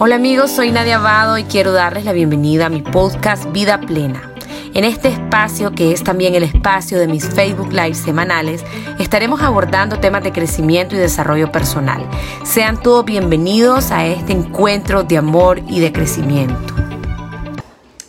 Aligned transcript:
Hola 0.00 0.14
amigos, 0.14 0.52
soy 0.52 0.70
Nadia 0.70 0.98
Abado 0.98 1.38
y 1.38 1.42
quiero 1.42 1.72
darles 1.72 2.04
la 2.04 2.12
bienvenida 2.12 2.66
a 2.66 2.68
mi 2.68 2.82
podcast 2.82 3.50
Vida 3.50 3.80
Plena. 3.80 4.32
En 4.72 4.84
este 4.84 5.08
espacio, 5.08 5.72
que 5.72 5.90
es 5.90 6.04
también 6.04 6.36
el 6.36 6.44
espacio 6.44 7.00
de 7.00 7.08
mis 7.08 7.28
Facebook 7.28 7.72
Live 7.72 7.94
semanales, 7.94 8.64
estaremos 9.00 9.42
abordando 9.42 9.98
temas 9.98 10.22
de 10.22 10.30
crecimiento 10.30 10.94
y 10.94 10.98
desarrollo 10.98 11.50
personal. 11.50 12.08
Sean 12.44 12.80
todos 12.80 13.04
bienvenidos 13.06 13.90
a 13.90 14.06
este 14.06 14.34
encuentro 14.34 15.02
de 15.02 15.18
amor 15.18 15.58
y 15.66 15.80
de 15.80 15.92
crecimiento. 15.92 16.74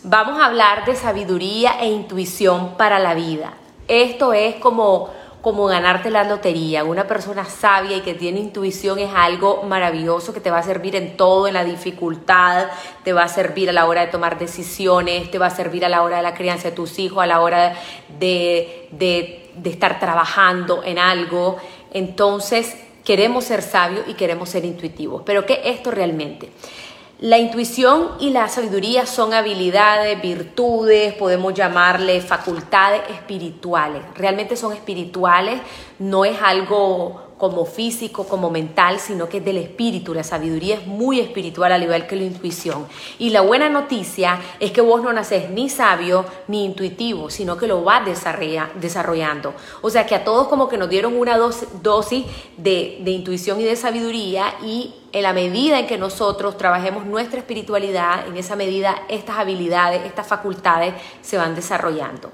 Vamos 0.04 0.40
a 0.40 0.46
hablar 0.46 0.84
de 0.84 0.94
sabiduría 0.94 1.72
e 1.80 1.88
intuición 1.88 2.76
para 2.76 3.00
la 3.00 3.14
vida. 3.14 3.54
Esto 3.88 4.32
es 4.32 4.54
como 4.54 5.10
como 5.42 5.66
ganarte 5.66 6.10
la 6.10 6.24
lotería. 6.24 6.84
Una 6.84 7.06
persona 7.06 7.44
sabia 7.44 7.96
y 7.96 8.00
que 8.00 8.14
tiene 8.14 8.40
intuición 8.40 8.98
es 8.98 9.10
algo 9.14 9.62
maravilloso 9.62 10.32
que 10.34 10.40
te 10.40 10.50
va 10.50 10.58
a 10.58 10.62
servir 10.62 10.96
en 10.96 11.16
todo, 11.16 11.48
en 11.48 11.54
la 11.54 11.64
dificultad, 11.64 12.66
te 13.04 13.12
va 13.12 13.24
a 13.24 13.28
servir 13.28 13.70
a 13.70 13.72
la 13.72 13.86
hora 13.86 14.02
de 14.02 14.08
tomar 14.08 14.38
decisiones, 14.38 15.30
te 15.30 15.38
va 15.38 15.46
a 15.46 15.50
servir 15.50 15.84
a 15.84 15.88
la 15.88 16.02
hora 16.02 16.18
de 16.18 16.22
la 16.22 16.34
crianza 16.34 16.70
de 16.70 16.76
tus 16.76 16.98
hijos, 16.98 17.22
a 17.22 17.26
la 17.26 17.40
hora 17.40 17.74
de, 18.18 18.88
de, 18.90 19.50
de 19.54 19.70
estar 19.70 19.98
trabajando 19.98 20.82
en 20.84 20.98
algo. 20.98 21.56
Entonces, 21.92 22.76
queremos 23.04 23.44
ser 23.44 23.62
sabios 23.62 24.04
y 24.08 24.14
queremos 24.14 24.48
ser 24.48 24.64
intuitivos. 24.64 25.22
Pero 25.24 25.46
¿qué 25.46 25.60
es 25.64 25.76
esto 25.76 25.90
realmente? 25.90 26.50
La 27.20 27.36
intuición 27.36 28.12
y 28.18 28.30
la 28.30 28.48
sabiduría 28.48 29.04
son 29.04 29.34
habilidades, 29.34 30.22
virtudes, 30.22 31.12
podemos 31.12 31.52
llamarle 31.52 32.22
facultades 32.22 33.02
espirituales. 33.10 34.00
Realmente 34.14 34.56
son 34.56 34.72
espirituales, 34.72 35.60
no 35.98 36.24
es 36.24 36.40
algo 36.40 37.29
como 37.40 37.64
físico, 37.64 38.24
como 38.28 38.50
mental, 38.50 39.00
sino 39.00 39.26
que 39.26 39.38
es 39.38 39.44
del 39.44 39.56
espíritu. 39.56 40.12
La 40.12 40.22
sabiduría 40.22 40.74
es 40.74 40.86
muy 40.86 41.20
espiritual 41.20 41.72
al 41.72 41.82
igual 41.82 42.06
que 42.06 42.14
la 42.14 42.24
intuición. 42.24 42.86
Y 43.18 43.30
la 43.30 43.40
buena 43.40 43.70
noticia 43.70 44.38
es 44.60 44.72
que 44.72 44.82
vos 44.82 45.02
no 45.02 45.10
naces 45.10 45.48
ni 45.48 45.70
sabio 45.70 46.26
ni 46.48 46.66
intuitivo, 46.66 47.30
sino 47.30 47.56
que 47.56 47.66
lo 47.66 47.82
vas 47.82 48.02
desarrollando. 48.04 49.54
O 49.80 49.88
sea 49.88 50.04
que 50.04 50.14
a 50.14 50.22
todos 50.22 50.48
como 50.48 50.68
que 50.68 50.76
nos 50.76 50.90
dieron 50.90 51.16
una 51.16 51.38
dosis 51.38 52.26
de, 52.58 52.98
de 53.00 53.10
intuición 53.10 53.58
y 53.58 53.64
de 53.64 53.74
sabiduría 53.74 54.56
y 54.62 54.94
en 55.12 55.22
la 55.22 55.32
medida 55.32 55.78
en 55.78 55.86
que 55.86 55.96
nosotros 55.96 56.58
trabajemos 56.58 57.06
nuestra 57.06 57.38
espiritualidad, 57.38 58.28
en 58.28 58.36
esa 58.36 58.54
medida 58.54 59.02
estas 59.08 59.38
habilidades, 59.38 60.04
estas 60.04 60.26
facultades 60.26 60.92
se 61.22 61.38
van 61.38 61.54
desarrollando. 61.54 62.30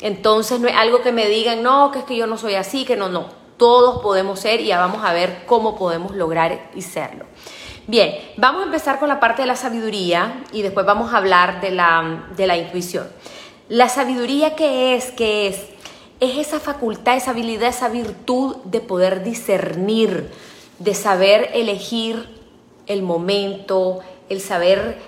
Entonces 0.00 0.60
no 0.60 0.66
es 0.66 0.74
algo 0.74 1.02
que 1.02 1.12
me 1.12 1.28
digan, 1.28 1.62
no, 1.62 1.90
que 1.90 1.98
es 1.98 2.04
que 2.06 2.16
yo 2.16 2.26
no 2.26 2.38
soy 2.38 2.54
así, 2.54 2.86
que 2.86 2.96
no, 2.96 3.10
no 3.10 3.45
todos 3.56 4.02
podemos 4.02 4.40
ser 4.40 4.60
y 4.60 4.66
ya 4.66 4.78
vamos 4.78 5.04
a 5.04 5.12
ver 5.12 5.44
cómo 5.46 5.76
podemos 5.76 6.14
lograr 6.14 6.70
y 6.74 6.82
serlo. 6.82 7.24
Bien, 7.86 8.16
vamos 8.36 8.62
a 8.62 8.66
empezar 8.66 8.98
con 8.98 9.08
la 9.08 9.20
parte 9.20 9.42
de 9.42 9.48
la 9.48 9.56
sabiduría 9.56 10.42
y 10.52 10.62
después 10.62 10.84
vamos 10.84 11.14
a 11.14 11.18
hablar 11.18 11.60
de 11.60 11.70
la, 11.70 12.26
de 12.36 12.46
la 12.46 12.56
intuición. 12.56 13.08
La 13.68 13.88
sabiduría, 13.88 14.56
¿qué 14.56 14.94
es? 14.94 15.12
¿Qué 15.12 15.48
es? 15.48 15.66
Es 16.18 16.38
esa 16.38 16.58
facultad, 16.58 17.16
esa 17.16 17.30
habilidad, 17.30 17.68
esa 17.68 17.88
virtud 17.88 18.56
de 18.64 18.80
poder 18.80 19.22
discernir, 19.22 20.30
de 20.78 20.94
saber 20.94 21.50
elegir 21.54 22.28
el 22.86 23.02
momento, 23.02 24.00
el 24.28 24.40
saber 24.40 24.98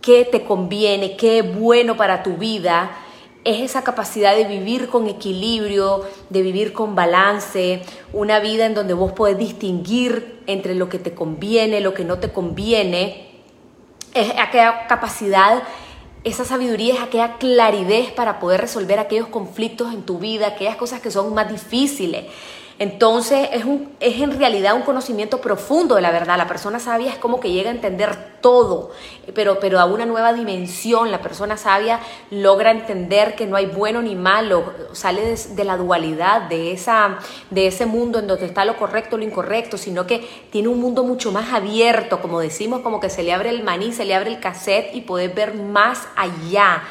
qué 0.00 0.24
te 0.24 0.44
conviene, 0.44 1.16
qué 1.16 1.38
es 1.38 1.58
bueno 1.58 1.96
para 1.96 2.22
tu 2.22 2.34
vida, 2.36 2.96
es 3.44 3.60
esa 3.60 3.84
capacidad 3.84 4.34
de 4.34 4.44
vivir 4.44 4.88
con 4.88 5.06
equilibrio, 5.06 6.02
de 6.30 6.42
vivir 6.42 6.72
con 6.72 6.94
balance, 6.94 7.82
una 8.12 8.40
vida 8.40 8.66
en 8.66 8.74
donde 8.74 8.94
vos 8.94 9.12
podés 9.12 9.38
distinguir 9.38 10.42
entre 10.46 10.74
lo 10.74 10.88
que 10.88 10.98
te 10.98 11.14
conviene, 11.14 11.80
lo 11.80 11.92
que 11.94 12.04
no 12.04 12.18
te 12.18 12.32
conviene. 12.32 13.42
Es 14.14 14.30
aquella 14.38 14.86
capacidad, 14.86 15.62
esa 16.24 16.46
sabiduría 16.46 16.94
es 16.94 17.02
aquella 17.02 17.36
claridad 17.36 18.14
para 18.16 18.40
poder 18.40 18.62
resolver 18.62 18.98
aquellos 18.98 19.28
conflictos 19.28 19.92
en 19.92 20.02
tu 20.02 20.18
vida, 20.18 20.46
aquellas 20.46 20.76
cosas 20.76 21.00
que 21.00 21.10
son 21.10 21.34
más 21.34 21.50
difíciles. 21.50 22.24
Entonces 22.78 23.48
es, 23.52 23.64
un, 23.64 23.92
es 24.00 24.20
en 24.20 24.36
realidad 24.36 24.74
un 24.74 24.82
conocimiento 24.82 25.40
profundo 25.40 25.94
de 25.94 26.02
la 26.02 26.10
verdad. 26.10 26.36
La 26.36 26.48
persona 26.48 26.80
sabia 26.80 27.12
es 27.12 27.18
como 27.18 27.38
que 27.38 27.52
llega 27.52 27.70
a 27.70 27.72
entender 27.72 28.40
todo, 28.40 28.90
pero, 29.32 29.60
pero 29.60 29.78
a 29.78 29.84
una 29.84 30.06
nueva 30.06 30.32
dimensión. 30.32 31.12
La 31.12 31.20
persona 31.20 31.56
sabia 31.56 32.00
logra 32.30 32.72
entender 32.72 33.36
que 33.36 33.46
no 33.46 33.56
hay 33.56 33.66
bueno 33.66 34.02
ni 34.02 34.16
malo, 34.16 34.72
sale 34.92 35.36
de, 35.36 35.64
la 35.64 35.76
dualidad, 35.76 36.42
de, 36.42 36.72
esa, 36.72 37.18
de 37.50 37.68
ese 37.68 37.86
mundo 37.86 38.18
en 38.18 38.26
donde 38.26 38.46
está 38.46 38.64
lo 38.64 38.76
correcto, 38.76 39.16
lo 39.16 39.22
incorrecto, 39.22 39.78
sino 39.78 40.06
que 40.06 40.28
tiene 40.50 40.66
un 40.66 40.80
mundo 40.80 41.04
mucho 41.04 41.30
más 41.30 41.52
abierto, 41.52 42.20
como 42.20 42.40
decimos, 42.40 42.80
como 42.80 42.98
que 42.98 43.08
se 43.08 43.22
le 43.22 43.32
abre 43.32 43.50
el 43.50 43.62
maní, 43.62 43.92
se 43.92 44.04
le 44.04 44.16
abre 44.16 44.30
el 44.30 44.40
cassette 44.40 44.94
y 44.94 45.02
poder 45.02 45.32
ver 45.32 45.54
más 45.54 46.08
allá. 46.16 46.82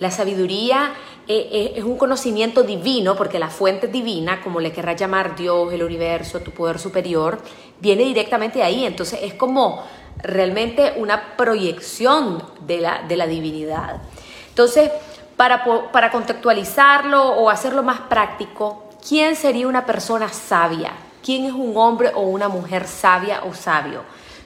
La 0.00 0.10
sabiduría 0.10 0.92
eh, 1.30 1.48
eh, 1.52 1.72
es 1.76 1.84
un 1.84 1.98
conocimiento 1.98 2.62
divino, 2.62 3.14
porque 3.14 3.38
la 3.38 3.50
fuente 3.50 3.86
divina, 3.86 4.40
como 4.40 4.60
le 4.60 4.72
querrás 4.72 4.98
llamar 4.98 5.36
Dios, 5.36 5.70
el 5.74 5.82
universo, 5.82 6.40
tu 6.40 6.52
poder 6.52 6.78
superior, 6.78 7.38
viene 7.80 8.04
directamente 8.04 8.60
de 8.60 8.64
ahí. 8.64 8.86
Entonces 8.86 9.20
es 9.22 9.34
como 9.34 9.84
realmente 10.22 10.94
una 10.96 11.36
proyección 11.36 12.42
de 12.66 12.80
la, 12.80 13.02
de 13.06 13.16
la 13.16 13.26
divinidad. 13.26 14.00
Entonces, 14.48 14.90
para, 15.36 15.64
para 15.92 16.10
contextualizarlo 16.10 17.22
o 17.22 17.50
hacerlo 17.50 17.82
más 17.82 18.00
práctico, 18.00 18.84
¿quién 19.06 19.36
sería 19.36 19.68
una 19.68 19.84
persona 19.84 20.30
sabia? 20.30 20.92
¿Quién 21.22 21.44
es 21.44 21.52
un 21.52 21.76
hombre 21.76 22.10
o 22.14 22.22
una 22.22 22.48
mujer 22.48 22.86
sabia 22.88 23.42
o 23.44 23.52
sabio? 23.52 24.00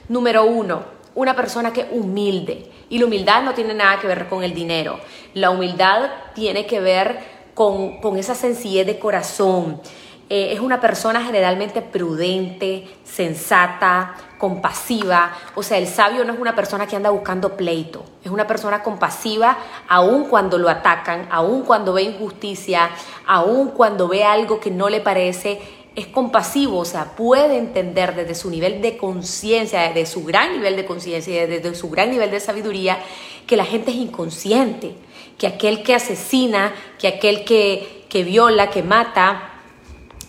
Número 0.09 0.43
uno, 0.43 0.83
una 1.15 1.33
persona 1.33 1.71
que 1.71 1.87
humilde. 1.91 2.72
Y 2.93 2.99
la 2.99 3.07
humildad 3.07 3.41
no 3.41 3.55
tiene 3.55 3.73
nada 3.73 3.99
que 3.99 4.05
ver 4.05 4.27
con 4.27 4.43
el 4.43 4.53
dinero. 4.53 4.99
La 5.33 5.49
humildad 5.49 6.11
tiene 6.35 6.67
que 6.67 6.79
ver 6.79 7.21
con, 7.55 7.97
esa 8.17 8.35
sencillez 8.35 8.85
de 8.85 8.99
corazón. 8.99 9.81
Eh, 10.29 10.53
es 10.53 10.59
una 10.59 10.79
persona 10.79 11.23
generalmente 11.23 11.81
prudente, 11.81 12.87
sensata, 13.03 14.13
compasiva. 14.37 15.31
O 15.55 15.63
sea, 15.63 15.79
el 15.79 15.87
sabio 15.87 16.23
no 16.23 16.33
es 16.33 16.39
una 16.39 16.53
persona 16.53 16.85
que 16.85 16.95
anda 16.95 17.09
buscando 17.09 17.57
pleito. 17.57 18.05
Es 18.23 18.29
una 18.29 18.45
persona 18.45 18.83
compasiva 18.83 19.57
aun 19.87 20.25
cuando 20.25 20.59
lo 20.59 20.69
atacan, 20.69 21.27
aun 21.31 21.63
cuando 21.63 21.93
ve 21.93 22.03
injusticia, 22.03 22.91
aun 23.25 23.71
cuando 23.71 24.07
ve 24.07 24.23
algo 24.23 24.59
que 24.59 24.69
no 24.69 24.87
le 24.87 25.01
parece 25.01 25.82
es 25.95 26.07
compasivo, 26.07 26.79
o 26.79 26.85
sea, 26.85 27.15
puede 27.15 27.57
entender 27.57 28.15
desde 28.15 28.33
su 28.33 28.49
nivel 28.49 28.81
de 28.81 28.97
conciencia, 28.97 29.81
desde 29.81 30.05
su 30.05 30.23
gran 30.23 30.53
nivel 30.53 30.75
de 30.75 30.85
conciencia, 30.85 31.45
desde 31.47 31.75
su 31.75 31.89
gran 31.89 32.09
nivel 32.09 32.31
de 32.31 32.39
sabiduría, 32.39 32.97
que 33.45 33.57
la 33.57 33.65
gente 33.65 33.91
es 33.91 33.97
inconsciente, 33.97 34.95
que 35.37 35.47
aquel 35.47 35.83
que 35.83 35.93
asesina, 35.93 36.73
que 36.97 37.07
aquel 37.07 37.43
que, 37.43 38.05
que 38.09 38.23
viola, 38.23 38.69
que 38.69 38.81
mata, 38.81 39.51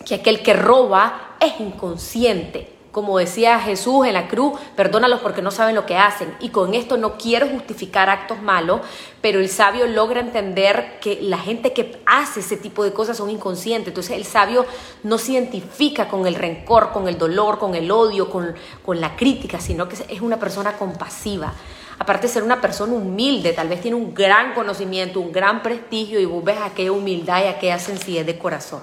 que 0.04 0.16
aquel 0.16 0.42
que 0.42 0.52
roba, 0.52 1.36
es 1.40 1.58
inconsciente 1.60 2.73
como 2.94 3.18
decía 3.18 3.58
Jesús 3.58 4.06
en 4.06 4.12
la 4.12 4.28
cruz, 4.28 4.52
perdónalos 4.76 5.18
porque 5.18 5.42
no 5.42 5.50
saben 5.50 5.74
lo 5.74 5.84
que 5.84 5.96
hacen. 5.96 6.32
Y 6.38 6.50
con 6.50 6.74
esto 6.74 6.96
no 6.96 7.18
quiero 7.18 7.48
justificar 7.48 8.08
actos 8.08 8.40
malos, 8.40 8.82
pero 9.20 9.40
el 9.40 9.48
sabio 9.48 9.88
logra 9.88 10.20
entender 10.20 11.00
que 11.00 11.18
la 11.20 11.38
gente 11.38 11.72
que 11.72 12.00
hace 12.06 12.38
ese 12.38 12.56
tipo 12.56 12.84
de 12.84 12.92
cosas 12.92 13.16
son 13.16 13.30
inconscientes. 13.30 13.88
Entonces 13.88 14.16
el 14.16 14.24
sabio 14.24 14.64
no 15.02 15.18
se 15.18 15.32
identifica 15.32 16.06
con 16.06 16.28
el 16.28 16.36
rencor, 16.36 16.92
con 16.92 17.08
el 17.08 17.18
dolor, 17.18 17.58
con 17.58 17.74
el 17.74 17.90
odio, 17.90 18.30
con, 18.30 18.54
con 18.84 19.00
la 19.00 19.16
crítica, 19.16 19.58
sino 19.58 19.88
que 19.88 19.96
es 20.08 20.20
una 20.20 20.38
persona 20.38 20.74
compasiva. 20.74 21.52
Aparte 21.98 22.28
de 22.28 22.32
ser 22.32 22.44
una 22.44 22.60
persona 22.60 22.92
humilde, 22.92 23.54
tal 23.54 23.66
vez 23.66 23.80
tiene 23.80 23.96
un 23.96 24.14
gran 24.14 24.54
conocimiento, 24.54 25.18
un 25.18 25.32
gran 25.32 25.64
prestigio 25.64 26.20
y 26.20 26.26
vos 26.26 26.44
ves 26.44 26.58
aquella 26.62 26.92
humildad 26.92 27.42
y 27.42 27.48
aquella 27.48 27.80
sencillez 27.80 28.24
de 28.24 28.38
corazón. 28.38 28.82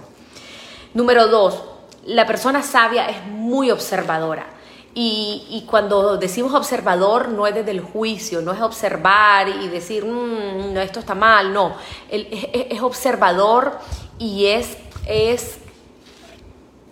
Número 0.94 1.28
dos, 1.30 1.64
la 2.06 2.26
persona 2.26 2.64
sabia 2.64 3.08
es 3.08 3.26
muy 3.26 3.72
observadora. 3.72 4.46
Y, 4.94 5.66
cuando 5.70 6.18
decimos 6.18 6.54
observador 6.54 7.30
no 7.30 7.48
es 7.48 7.56
desde 7.56 7.72
el 7.72 7.80
juicio, 7.80 8.42
no 8.42 8.52
es 8.52 8.62
observar 8.62 9.48
y 9.48 9.70
decir, 9.70 10.04
mm, 10.04 10.76
esto 10.78 11.00
está 11.00 11.16
mal, 11.16 11.54
no. 11.54 11.76
es, 12.10 12.82
observador 12.82 13.80
y 14.20 14.48
es, 14.48 14.78
es 15.06 15.60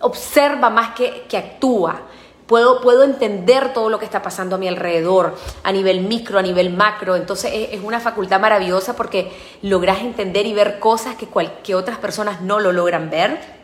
observa 0.00 0.70
más 0.70 0.94
que, 0.94 1.26
que 1.28 1.36
actúa. 1.36 2.02
Puedo, 2.46 2.80
puedo, 2.80 3.04
entender 3.04 3.72
todo 3.72 3.90
lo 3.90 4.00
que 4.00 4.04
está 4.04 4.22
pasando 4.22 4.56
a 4.56 4.58
mi 4.58 4.66
alrededor, 4.66 5.36
a 5.62 5.70
nivel 5.70 6.00
micro, 6.00 6.38
a 6.38 6.42
nivel 6.42 6.70
macro. 6.70 7.14
Entonces 7.14 7.68
es, 7.70 7.80
una 7.84 8.00
facultad 8.00 8.40
maravillosa 8.40 8.96
porque 8.96 9.30
logras 9.62 10.00
entender 10.00 10.46
y 10.46 10.54
ver 10.54 10.80
cosas 10.80 11.14
que, 11.14 11.28
que 11.62 11.74
otras 11.76 11.98
personas 11.98 12.40
no 12.40 12.58
lo 12.58 12.72
logran 12.72 13.08
ver. 13.08 13.59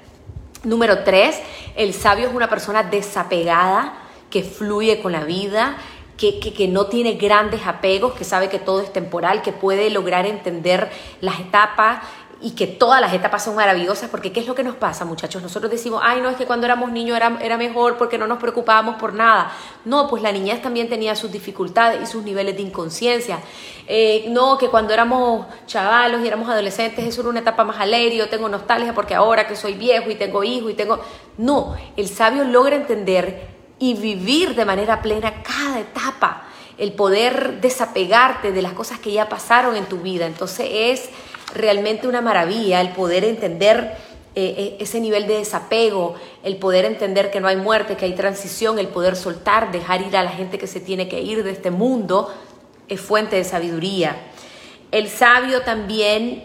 Número 0.66 1.04
tres, 1.04 1.40
el 1.76 1.94
sabio 1.94 2.26
es 2.26 2.34
una 2.34 2.50
persona 2.50 2.82
desapegada, 2.82 3.98
que 4.30 4.42
fluye 4.42 5.00
con 5.00 5.12
la 5.12 5.22
vida, 5.22 5.76
que, 6.16 6.40
que, 6.40 6.66
no 6.66 6.86
tiene 6.86 7.12
grandes 7.12 7.64
apegos, 7.68 8.14
que 8.14 8.24
sabe 8.24 8.48
que 8.48 8.58
todo 8.58 8.80
es 8.80 8.92
temporal, 8.92 9.42
que 9.42 9.52
puede 9.52 9.90
lograr 9.90 10.26
entender 10.26 10.90
las 11.20 11.38
etapas 11.38 12.00
y 12.40 12.50
que 12.50 12.66
todas 12.66 13.00
las 13.00 13.14
etapas 13.14 13.44
son 13.44 13.56
maravillosas, 13.56 14.10
porque 14.10 14.30
¿qué 14.30 14.40
es 14.40 14.46
lo 14.46 14.54
que 14.54 14.62
nos 14.62 14.76
pasa, 14.76 15.06
muchachos? 15.06 15.42
Nosotros 15.42 15.70
decimos, 15.70 16.02
ay, 16.04 16.20
no, 16.20 16.28
es 16.28 16.36
que 16.36 16.44
cuando 16.44 16.66
éramos 16.66 16.92
niños 16.92 17.16
era, 17.16 17.38
era 17.40 17.56
mejor 17.56 17.96
porque 17.96 18.18
no 18.18 18.26
nos 18.26 18.38
preocupábamos 18.38 18.96
por 18.96 19.14
nada. 19.14 19.50
No, 19.86 20.06
pues 20.06 20.22
la 20.22 20.30
niñez 20.32 20.60
también 20.60 20.88
tenía 20.88 21.16
sus 21.16 21.32
dificultades 21.32 22.02
y 22.02 22.06
sus 22.06 22.22
niveles 22.24 22.54
de 22.56 22.62
inconsciencia. 22.62 23.38
Eh, 23.86 24.26
no, 24.28 24.58
que 24.58 24.68
cuando 24.68 24.92
éramos 24.92 25.46
chavalos 25.66 26.22
y 26.22 26.26
éramos 26.26 26.48
adolescentes, 26.50 27.06
eso 27.06 27.22
era 27.22 27.30
una 27.30 27.40
etapa 27.40 27.64
más 27.64 27.80
alegre, 27.80 28.16
yo 28.16 28.28
tengo 28.28 28.48
nostalgia 28.50 28.92
porque 28.92 29.14
ahora 29.14 29.46
que 29.46 29.56
soy 29.56 29.72
viejo 29.72 30.10
y 30.10 30.16
tengo 30.16 30.44
hijos 30.44 30.70
y 30.70 30.74
tengo... 30.74 31.00
No, 31.38 31.74
el 31.96 32.08
sabio 32.08 32.44
logra 32.44 32.76
entender 32.76 33.48
y 33.78 33.94
vivir 33.94 34.54
de 34.54 34.64
manera 34.64 35.00
plena 35.00 35.42
cada 35.42 35.80
etapa, 35.80 36.44
el 36.76 36.92
poder 36.92 37.60
desapegarte 37.62 38.52
de 38.52 38.62
las 38.62 38.72
cosas 38.72 38.98
que 38.98 39.12
ya 39.12 39.28
pasaron 39.28 39.76
en 39.76 39.86
tu 39.86 39.98
vida. 39.98 40.26
Entonces 40.26 40.68
es 40.70 41.10
realmente 41.54 42.08
una 42.08 42.20
maravilla 42.20 42.80
el 42.80 42.90
poder 42.90 43.24
entender 43.24 43.96
eh, 44.38 44.54
eh, 44.58 44.76
ese 44.80 45.00
nivel 45.00 45.26
de 45.26 45.38
desapego, 45.38 46.14
el 46.42 46.56
poder 46.58 46.84
entender 46.84 47.30
que 47.30 47.40
no 47.40 47.48
hay 47.48 47.56
muerte, 47.56 47.96
que 47.96 48.04
hay 48.04 48.14
transición, 48.14 48.78
el 48.78 48.88
poder 48.88 49.16
soltar, 49.16 49.72
dejar 49.72 50.02
ir 50.02 50.14
a 50.16 50.22
la 50.22 50.30
gente 50.30 50.58
que 50.58 50.66
se 50.66 50.78
tiene 50.78 51.08
que 51.08 51.22
ir 51.22 51.42
de 51.42 51.52
este 51.52 51.70
mundo, 51.70 52.30
es 52.86 53.00
fuente 53.00 53.36
de 53.36 53.44
sabiduría. 53.44 54.14
El 54.90 55.08
sabio 55.08 55.62
también 55.62 56.44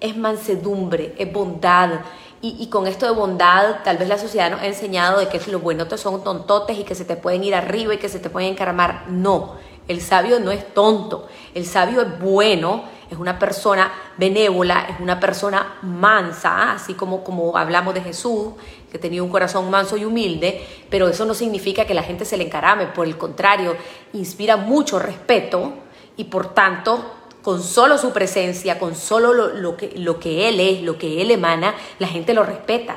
es 0.00 0.16
mansedumbre, 0.16 1.14
es 1.18 1.30
bondad. 1.30 2.00
Y, 2.40 2.68
con 2.68 2.86
esto 2.86 3.04
de 3.04 3.12
bondad, 3.12 3.82
tal 3.82 3.98
vez 3.98 4.08
la 4.08 4.16
sociedad 4.16 4.48
nos 4.48 4.62
ha 4.62 4.66
enseñado 4.66 5.18
de 5.18 5.28
que 5.28 5.40
los 5.50 5.60
buenos 5.60 5.88
son 6.00 6.22
tontotes 6.22 6.78
y 6.78 6.84
que 6.84 6.94
se 6.94 7.04
te 7.04 7.16
pueden 7.16 7.42
ir 7.42 7.52
arriba 7.52 7.94
y 7.94 7.98
que 7.98 8.08
se 8.08 8.20
te 8.20 8.30
pueden 8.30 8.52
encaramar. 8.52 9.06
No, 9.08 9.56
el 9.88 10.00
sabio 10.00 10.38
no 10.38 10.52
es 10.52 10.72
tonto. 10.72 11.26
El 11.52 11.66
sabio 11.66 12.00
es 12.00 12.20
bueno, 12.20 12.84
es 13.10 13.18
una 13.18 13.38
persona 13.38 13.92
benévola, 14.16 14.86
es 14.90 15.00
una 15.00 15.18
persona 15.18 15.78
mansa, 15.82 16.72
así 16.72 16.94
como, 16.94 17.24
como 17.24 17.56
hablamos 17.56 17.94
de 17.94 18.02
Jesús, 18.02 18.52
que 18.90 18.98
tenía 18.98 19.22
un 19.22 19.30
corazón 19.30 19.70
manso 19.70 19.96
y 19.96 20.04
humilde, 20.04 20.66
pero 20.90 21.08
eso 21.08 21.24
no 21.24 21.34
significa 21.34 21.86
que 21.86 21.94
la 21.94 22.02
gente 22.02 22.24
se 22.24 22.36
le 22.36 22.44
encarame, 22.44 22.86
por 22.86 23.06
el 23.06 23.16
contrario, 23.16 23.76
inspira 24.12 24.56
mucho 24.56 24.98
respeto 24.98 25.74
y 26.16 26.24
por 26.24 26.54
tanto 26.54 27.14
con 27.42 27.62
solo 27.62 27.96
su 27.96 28.12
presencia, 28.12 28.78
con 28.78 28.94
solo 28.94 29.32
lo, 29.32 29.76
que, 29.76 29.92
lo 29.96 30.18
que 30.18 30.48
Él 30.48 30.60
es, 30.60 30.82
lo 30.82 30.98
que 30.98 31.22
Él 31.22 31.30
emana, 31.30 31.74
la 31.98 32.08
gente 32.08 32.34
lo 32.34 32.44
respeta. 32.44 32.96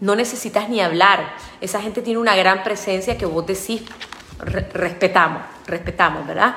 No 0.00 0.16
necesitas 0.16 0.68
ni 0.68 0.80
hablar. 0.80 1.34
Esa 1.60 1.80
gente 1.80 2.02
tiene 2.02 2.18
una 2.18 2.34
gran 2.34 2.64
presencia 2.64 3.16
que 3.16 3.26
vos 3.26 3.46
decís, 3.46 3.82
respetamos, 4.40 5.42
respetamos, 5.66 6.26
¿verdad? 6.26 6.56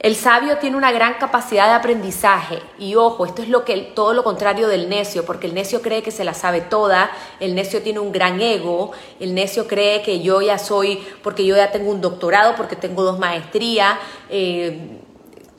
El 0.00 0.16
sabio 0.16 0.56
tiene 0.56 0.78
una 0.78 0.92
gran 0.92 1.14
capacidad 1.18 1.66
de 1.66 1.74
aprendizaje 1.74 2.62
y 2.78 2.94
ojo, 2.94 3.26
esto 3.26 3.42
es 3.42 3.50
lo 3.50 3.66
que 3.66 3.76
todo 3.94 4.14
lo 4.14 4.24
contrario 4.24 4.66
del 4.66 4.88
necio, 4.88 5.26
porque 5.26 5.46
el 5.46 5.52
necio 5.52 5.82
cree 5.82 6.02
que 6.02 6.10
se 6.10 6.24
la 6.24 6.32
sabe 6.32 6.62
toda, 6.62 7.10
el 7.38 7.54
necio 7.54 7.82
tiene 7.82 7.98
un 7.98 8.10
gran 8.10 8.40
ego, 8.40 8.92
el 9.20 9.34
necio 9.34 9.68
cree 9.68 10.00
que 10.00 10.20
yo 10.22 10.40
ya 10.40 10.56
soy, 10.56 11.04
porque 11.22 11.44
yo 11.44 11.54
ya 11.54 11.70
tengo 11.70 11.90
un 11.90 12.00
doctorado, 12.00 12.56
porque 12.56 12.76
tengo 12.76 13.02
dos 13.02 13.18
maestrías, 13.18 13.98
eh, 14.30 15.00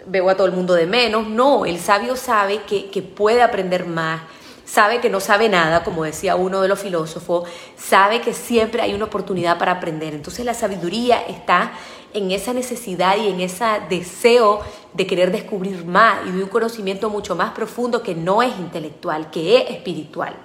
veo 0.08 0.28
a 0.28 0.36
todo 0.36 0.48
el 0.48 0.54
mundo 0.54 0.74
de 0.74 0.88
menos. 0.88 1.28
No, 1.28 1.64
el 1.68 1.78
sabio 1.78 2.16
sabe 2.16 2.64
que, 2.64 2.90
que 2.90 3.04
puede 3.04 3.44
aprender 3.44 3.86
más, 3.86 4.24
sabe 4.72 5.02
que 5.02 5.10
no 5.10 5.20
sabe 5.20 5.50
nada, 5.50 5.84
como 5.84 6.06
decía 6.06 6.38
uno 6.38 6.62
de 6.62 6.70
los 6.70 6.80
filósofos, 6.80 7.50
sabe 7.76 8.22
que 8.22 8.34
siempre 8.34 8.82
hay 8.82 8.94
una 8.94 9.06
oportunidad 9.06 9.58
para 9.58 9.74
aprender. 9.74 10.14
Entonces 10.14 10.46
la 10.46 10.54
sabiduría 10.54 11.22
está 11.28 11.74
en 12.14 12.32
esa 12.32 12.54
necesidad 12.54 13.18
y 13.18 13.28
en 13.28 13.42
ese 13.42 13.66
deseo 13.90 14.62
de 14.94 15.06
querer 15.06 15.30
descubrir 15.30 15.86
más 15.86 16.26
y 16.26 16.32
de 16.32 16.44
un 16.44 16.50
conocimiento 16.50 17.10
mucho 17.10 17.36
más 17.36 17.52
profundo 17.52 18.02
que 18.02 18.16
no 18.16 18.42
es 18.42 18.58
intelectual, 18.60 19.30
que 19.30 19.58
es 19.58 19.72
espiritual. 19.72 20.36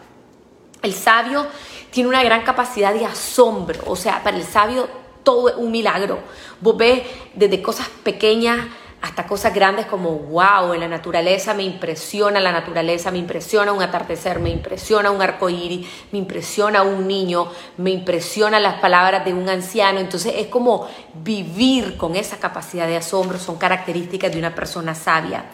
El 0.82 0.92
sabio 0.92 1.46
tiene 1.92 2.08
una 2.08 2.24
gran 2.24 2.42
capacidad 2.42 2.92
de 2.92 3.06
asombro, 3.06 3.78
o 3.86 3.94
sea, 3.94 4.24
para 4.24 4.36
el 4.36 4.44
sabio 4.44 4.88
todo 5.22 5.50
es 5.50 5.54
un 5.56 5.70
milagro. 5.70 6.18
Vos 6.60 6.76
ves 6.76 7.02
desde 7.32 7.62
cosas 7.62 7.88
pequeñas 8.02 8.58
hasta 9.02 9.26
cosas 9.26 9.54
grandes 9.54 9.86
como, 9.86 10.10
wow, 10.10 10.72
en 10.72 10.80
la 10.80 10.88
naturaleza 10.88 11.54
me 11.54 11.62
impresiona 11.62 12.40
la 12.40 12.52
naturaleza, 12.52 13.10
me 13.10 13.18
impresiona 13.18 13.72
un 13.72 13.82
atardecer, 13.82 14.40
me 14.40 14.50
impresiona 14.50 15.10
un 15.10 15.22
arco 15.22 15.48
iris, 15.48 15.86
me 16.12 16.18
impresiona 16.18 16.82
un 16.82 17.06
niño, 17.06 17.48
me 17.76 17.90
impresiona 17.90 18.58
las 18.58 18.80
palabras 18.80 19.24
de 19.24 19.32
un 19.32 19.48
anciano. 19.48 20.00
Entonces 20.00 20.34
es 20.36 20.48
como 20.48 20.88
vivir 21.14 21.96
con 21.96 22.16
esa 22.16 22.38
capacidad 22.38 22.86
de 22.86 22.96
asombro, 22.96 23.38
son 23.38 23.56
características 23.56 24.32
de 24.32 24.38
una 24.38 24.54
persona 24.54 24.94
sabia. 24.94 25.44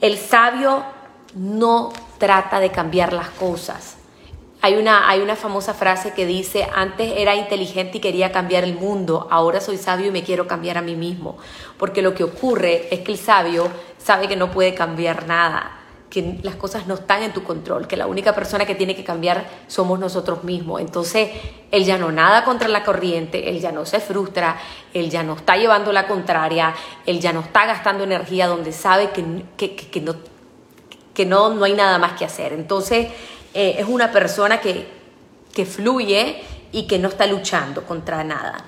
El 0.00 0.16
sabio 0.16 0.84
no 1.34 1.92
trata 2.18 2.60
de 2.60 2.70
cambiar 2.70 3.12
las 3.12 3.30
cosas. 3.30 3.97
Hay 4.60 4.74
una, 4.74 5.08
hay 5.08 5.20
una 5.20 5.36
famosa 5.36 5.72
frase 5.72 6.12
que 6.14 6.26
dice, 6.26 6.66
antes 6.74 7.12
era 7.16 7.36
inteligente 7.36 7.98
y 7.98 8.00
quería 8.00 8.32
cambiar 8.32 8.64
el 8.64 8.74
mundo, 8.74 9.28
ahora 9.30 9.60
soy 9.60 9.76
sabio 9.76 10.08
y 10.08 10.10
me 10.10 10.24
quiero 10.24 10.48
cambiar 10.48 10.78
a 10.78 10.82
mí 10.82 10.96
mismo. 10.96 11.36
Porque 11.78 12.02
lo 12.02 12.14
que 12.14 12.24
ocurre 12.24 12.92
es 12.92 13.00
que 13.00 13.12
el 13.12 13.18
sabio 13.18 13.68
sabe 13.98 14.26
que 14.26 14.34
no 14.34 14.50
puede 14.50 14.74
cambiar 14.74 15.28
nada, 15.28 15.78
que 16.10 16.40
las 16.42 16.56
cosas 16.56 16.88
no 16.88 16.94
están 16.94 17.22
en 17.22 17.32
tu 17.32 17.44
control, 17.44 17.86
que 17.86 17.96
la 17.96 18.08
única 18.08 18.34
persona 18.34 18.66
que 18.66 18.74
tiene 18.74 18.96
que 18.96 19.04
cambiar 19.04 19.48
somos 19.68 20.00
nosotros 20.00 20.42
mismos. 20.42 20.80
Entonces, 20.80 21.30
él 21.70 21.84
ya 21.84 21.96
no 21.96 22.10
nada 22.10 22.42
contra 22.42 22.66
la 22.66 22.82
corriente, 22.82 23.50
él 23.50 23.60
ya 23.60 23.70
no 23.70 23.86
se 23.86 24.00
frustra, 24.00 24.58
él 24.92 25.08
ya 25.08 25.22
no 25.22 25.34
está 25.34 25.56
llevando 25.56 25.92
la 25.92 26.08
contraria, 26.08 26.74
él 27.06 27.20
ya 27.20 27.32
no 27.32 27.40
está 27.40 27.64
gastando 27.64 28.02
energía 28.02 28.48
donde 28.48 28.72
sabe 28.72 29.10
que, 29.10 29.44
que, 29.56 29.76
que 29.76 30.00
no, 30.00 30.16
que 31.14 31.26
no, 31.26 31.54
no 31.54 31.64
hay 31.64 31.74
nada 31.74 31.98
más 31.98 32.14
que 32.14 32.24
hacer. 32.24 32.52
Entonces, 32.52 33.08
eh, 33.54 33.76
es 33.78 33.86
una 33.86 34.12
persona 34.12 34.60
que, 34.60 34.86
que 35.54 35.66
fluye 35.66 36.42
y 36.72 36.86
que 36.86 36.98
no 36.98 37.08
está 37.08 37.26
luchando 37.26 37.84
contra 37.84 38.22
nada. 38.24 38.64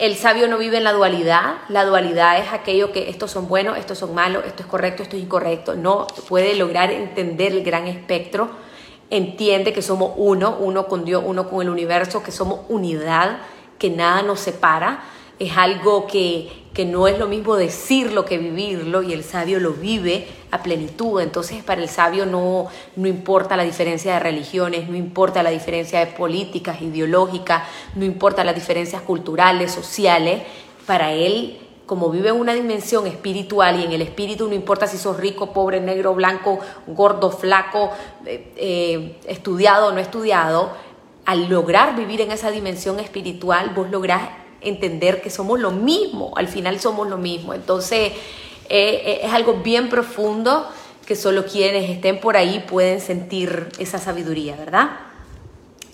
El 0.00 0.16
sabio 0.16 0.48
no 0.48 0.56
vive 0.56 0.78
en 0.78 0.84
la 0.84 0.92
dualidad. 0.92 1.56
La 1.68 1.84
dualidad 1.84 2.38
es 2.38 2.52
aquello 2.54 2.90
que 2.90 3.10
estos 3.10 3.30
son 3.30 3.48
buenos, 3.48 3.76
estos 3.76 3.98
son 3.98 4.14
malos, 4.14 4.44
esto 4.46 4.62
es 4.62 4.66
correcto, 4.66 5.02
esto 5.02 5.16
es 5.16 5.22
incorrecto. 5.22 5.74
No 5.74 6.06
puede 6.26 6.54
lograr 6.54 6.90
entender 6.90 7.52
el 7.52 7.62
gran 7.62 7.86
espectro. 7.86 8.48
Entiende 9.10 9.74
que 9.74 9.82
somos 9.82 10.12
uno, 10.16 10.56
uno 10.58 10.86
con 10.86 11.04
Dios, 11.04 11.22
uno 11.26 11.50
con 11.50 11.60
el 11.60 11.68
universo, 11.68 12.22
que 12.22 12.32
somos 12.32 12.60
unidad, 12.70 13.40
que 13.78 13.90
nada 13.90 14.22
nos 14.22 14.40
separa. 14.40 15.02
Es 15.38 15.54
algo 15.56 16.06
que, 16.06 16.59
que 16.72 16.84
no 16.84 17.08
es 17.08 17.18
lo 17.18 17.26
mismo 17.26 17.56
decirlo 17.56 18.24
que 18.24 18.38
vivirlo 18.38 19.02
y 19.02 19.12
el 19.12 19.24
sabio 19.24 19.58
lo 19.58 19.72
vive 19.72 20.28
a 20.50 20.62
plenitud. 20.62 21.20
Entonces 21.20 21.62
para 21.64 21.82
el 21.82 21.88
sabio 21.88 22.26
no, 22.26 22.68
no 22.96 23.08
importa 23.08 23.56
la 23.56 23.64
diferencia 23.64 24.14
de 24.14 24.20
religiones, 24.20 24.88
no 24.88 24.96
importa 24.96 25.42
la 25.42 25.50
diferencia 25.50 26.00
de 26.00 26.06
políticas, 26.06 26.80
ideológicas, 26.80 27.64
no 27.94 28.04
importa 28.04 28.44
las 28.44 28.54
diferencias 28.54 29.02
culturales, 29.02 29.72
sociales. 29.72 30.42
Para 30.86 31.12
él, 31.12 31.58
como 31.86 32.08
vive 32.08 32.28
en 32.28 32.36
una 32.36 32.54
dimensión 32.54 33.06
espiritual 33.08 33.80
y 33.80 33.84
en 33.84 33.92
el 33.92 34.02
espíritu 34.02 34.46
no 34.46 34.54
importa 34.54 34.86
si 34.86 34.96
sos 34.96 35.16
rico, 35.16 35.52
pobre, 35.52 35.80
negro, 35.80 36.14
blanco, 36.14 36.60
gordo, 36.86 37.32
flaco, 37.32 37.90
eh, 38.24 38.52
eh, 38.56 39.16
estudiado 39.26 39.88
o 39.88 39.92
no 39.92 39.98
estudiado, 39.98 40.70
al 41.26 41.48
lograr 41.48 41.96
vivir 41.96 42.20
en 42.20 42.30
esa 42.30 42.50
dimensión 42.50 43.00
espiritual, 43.00 43.72
vos 43.74 43.90
lográs 43.90 44.22
entender 44.60 45.22
que 45.22 45.30
somos 45.30 45.58
lo 45.60 45.70
mismo, 45.70 46.32
al 46.36 46.48
final 46.48 46.80
somos 46.80 47.08
lo 47.08 47.16
mismo. 47.16 47.54
Entonces 47.54 48.12
eh, 48.68 49.02
eh, 49.04 49.20
es 49.24 49.32
algo 49.32 49.54
bien 49.54 49.88
profundo 49.88 50.68
que 51.06 51.16
solo 51.16 51.44
quienes 51.44 51.90
estén 51.90 52.20
por 52.20 52.36
ahí 52.36 52.64
pueden 52.68 53.00
sentir 53.00 53.68
esa 53.78 53.98
sabiduría, 53.98 54.54
¿verdad? 54.56 54.90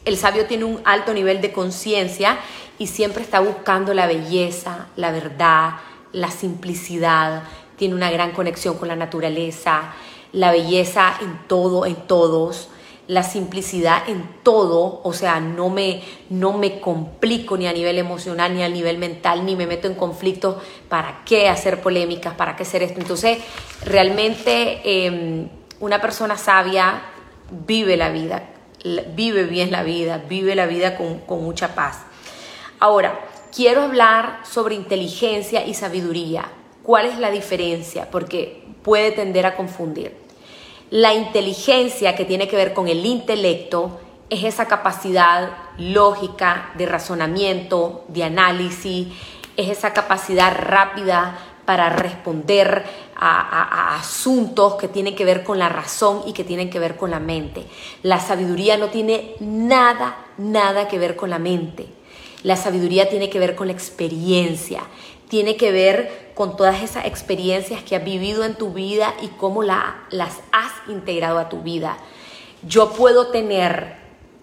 El 0.04 0.16
sabio 0.16 0.46
tiene 0.46 0.64
un 0.64 0.80
alto 0.85 1.14
nivel 1.14 1.40
de 1.40 1.52
conciencia 1.52 2.38
y 2.78 2.88
siempre 2.88 3.23
está 3.23 3.40
buscando 3.40 3.94
la 3.94 4.06
belleza, 4.06 4.88
la 4.96 5.11
verdad, 5.11 5.76
la 6.12 6.30
simplicidad, 6.30 7.44
tiene 7.76 7.94
una 7.94 8.11
gran 8.11 8.32
conexión 8.32 8.76
con 8.76 8.88
la 8.88 8.96
naturaleza, 8.96 9.94
la 10.32 10.50
belleza 10.50 11.14
en 11.20 11.38
todo, 11.49 11.87
en 11.87 11.96
todos 11.96 12.68
la 13.09 13.23
simplicidad 13.23 14.09
en 14.09 14.29
todo, 14.43 15.01
o 15.05 15.13
sea, 15.13 15.39
no 15.39 15.69
me, 15.69 16.03
no 16.29 16.53
me 16.55 16.81
complico 16.81 17.57
ni 17.57 17.67
a 17.67 17.73
nivel 17.73 17.99
emocional, 17.99 18.55
ni 18.55 18.63
a 18.63 18.69
nivel 18.69 18.99
mental, 18.99 19.47
ni 19.47 19.55
me 19.55 19.67
meto 19.67 19.87
en 19.87 19.95
conflictos, 19.95 20.57
¿para 20.89 21.23
qué 21.25 21.49
hacer 21.49 21.81
polémicas? 21.81 22.35
¿Para 22.35 22.57
qué 22.57 22.65
hacer 22.65 22.83
esto? 22.83 23.01
Entonces, 23.01 23.39
realmente 23.85 25.07
em, 25.07 25.49
una 25.79 26.01
persona 26.01 26.37
sabia 26.37 27.03
vive 27.51 27.97
la 27.97 28.11
vida, 28.11 28.49
vive 29.15 29.45
bien 29.45 29.71
la 29.71 29.85
vida, 29.85 30.19
vive 30.29 30.57
la 30.57 30.67
vida 30.67 30.97
con, 30.97 31.19
con 31.21 31.45
mucha 31.45 31.77
paz. 31.77 31.99
Ahora, 32.81 33.21
quiero 33.55 33.83
hablar 33.83 34.41
sobre 34.45 34.75
inteligencia 34.75 35.65
y 35.65 35.75
sabiduría. 35.75 36.51
¿Cuál 36.83 37.07
es 37.07 37.19
la 37.19 37.31
diferencia? 37.31 38.11
Porque 38.11 38.65
puede 38.83 39.13
tender 39.13 39.47
a 39.47 39.57
confundir. 39.57 40.25
La 40.90 41.14
inteligencia 41.14 42.14
que 42.14 42.25
tiene 42.25 42.47
que 42.47 42.57
ver 42.57 42.73
con 42.73 42.87
el 42.87 43.05
intelecto 43.05 43.99
es 44.31 44.45
esa 44.45 44.66
capacidad 44.66 45.50
lógica 45.78 46.71
de 46.76 46.87
razonamiento, 46.87 48.05
de 48.09 48.25
análisis, 48.25 49.09
es 49.57 49.69
esa 49.71 49.93
capacidad 49.93 50.55
rápida 50.57 51.38
para 51.64 51.90
responder 51.90 52.85
a, 53.16 53.97
asuntos 53.97 54.75
que 54.75 54.88
tienen 54.88 55.16
que 55.16 55.25
ver 55.25 55.43
con 55.43 55.59
la 55.59 55.69
razón 55.69 56.23
y 56.26 56.33
que 56.33 56.45
tienen 56.45 56.71
que 56.71 56.78
ver 56.78 56.97
con 56.97 57.11
la 57.11 57.19
mente. 57.19 57.66
La 58.02 58.21
sabiduría 58.21 58.76
no 58.76 58.88
tiene 58.88 59.35
nada, 59.40 60.26
nada 60.38 60.87
que 60.87 60.99
ver 60.99 61.16
con 61.16 61.31
la 61.31 61.38
mente. 61.38 61.87
La 62.43 62.57
sabiduría 62.57 63.09
tiene 63.09 63.28
que 63.28 63.40
ver 63.40 63.57
con 63.57 63.66
la 63.66 63.73
experiencia, 63.73 64.83
tiene 65.28 65.56
que 65.56 65.73
ver 65.73 66.33
con 66.35 66.56
todas 66.56 66.83
esas 66.83 67.06
experiencias 67.06 67.83
que 67.83 67.97
has 67.97 68.04
vivido 68.04 68.45
en 68.45 68.54
tu 68.54 68.73
vida 68.73 69.14
y 69.23 69.28
cómo 69.28 69.62
la, 69.62 70.04
las 70.11 70.40
has 70.52 70.73
integrado 70.88 71.38
a 71.38 71.49
tu 71.49 71.62
vida. 71.62 71.97
Yo 72.62 72.90
puedo 72.90 73.28
tener 73.28 73.97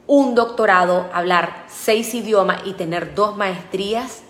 un 0.08 0.36
doctorado, 0.36 1.10
hablar 1.14 1.66
seis 1.68 2.14
idiomas 2.14 2.62
y 2.66 2.74
tener 2.74 3.16
dos 3.16 3.38
maestrías 3.38 4.24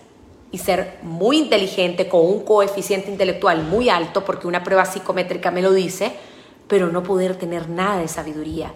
y 0.52 0.58
ser 0.58 0.98
muy 1.02 1.38
inteligente 1.38 2.08
con 2.08 2.20
un 2.20 2.44
coeficiente 2.44 3.10
intelectual 3.10 3.64
muy 3.64 3.88
alto, 3.88 4.24
porque 4.24 4.46
una 4.46 4.62
prueba 4.62 4.84
psicométrica 4.84 5.50
me 5.50 5.62
lo 5.62 5.72
dice, 5.72 6.12
pero 6.68 6.92
no 6.92 7.02
poder 7.02 7.36
tener 7.36 7.68
nada 7.68 7.98
de 7.98 8.08
sabiduría. 8.08 8.72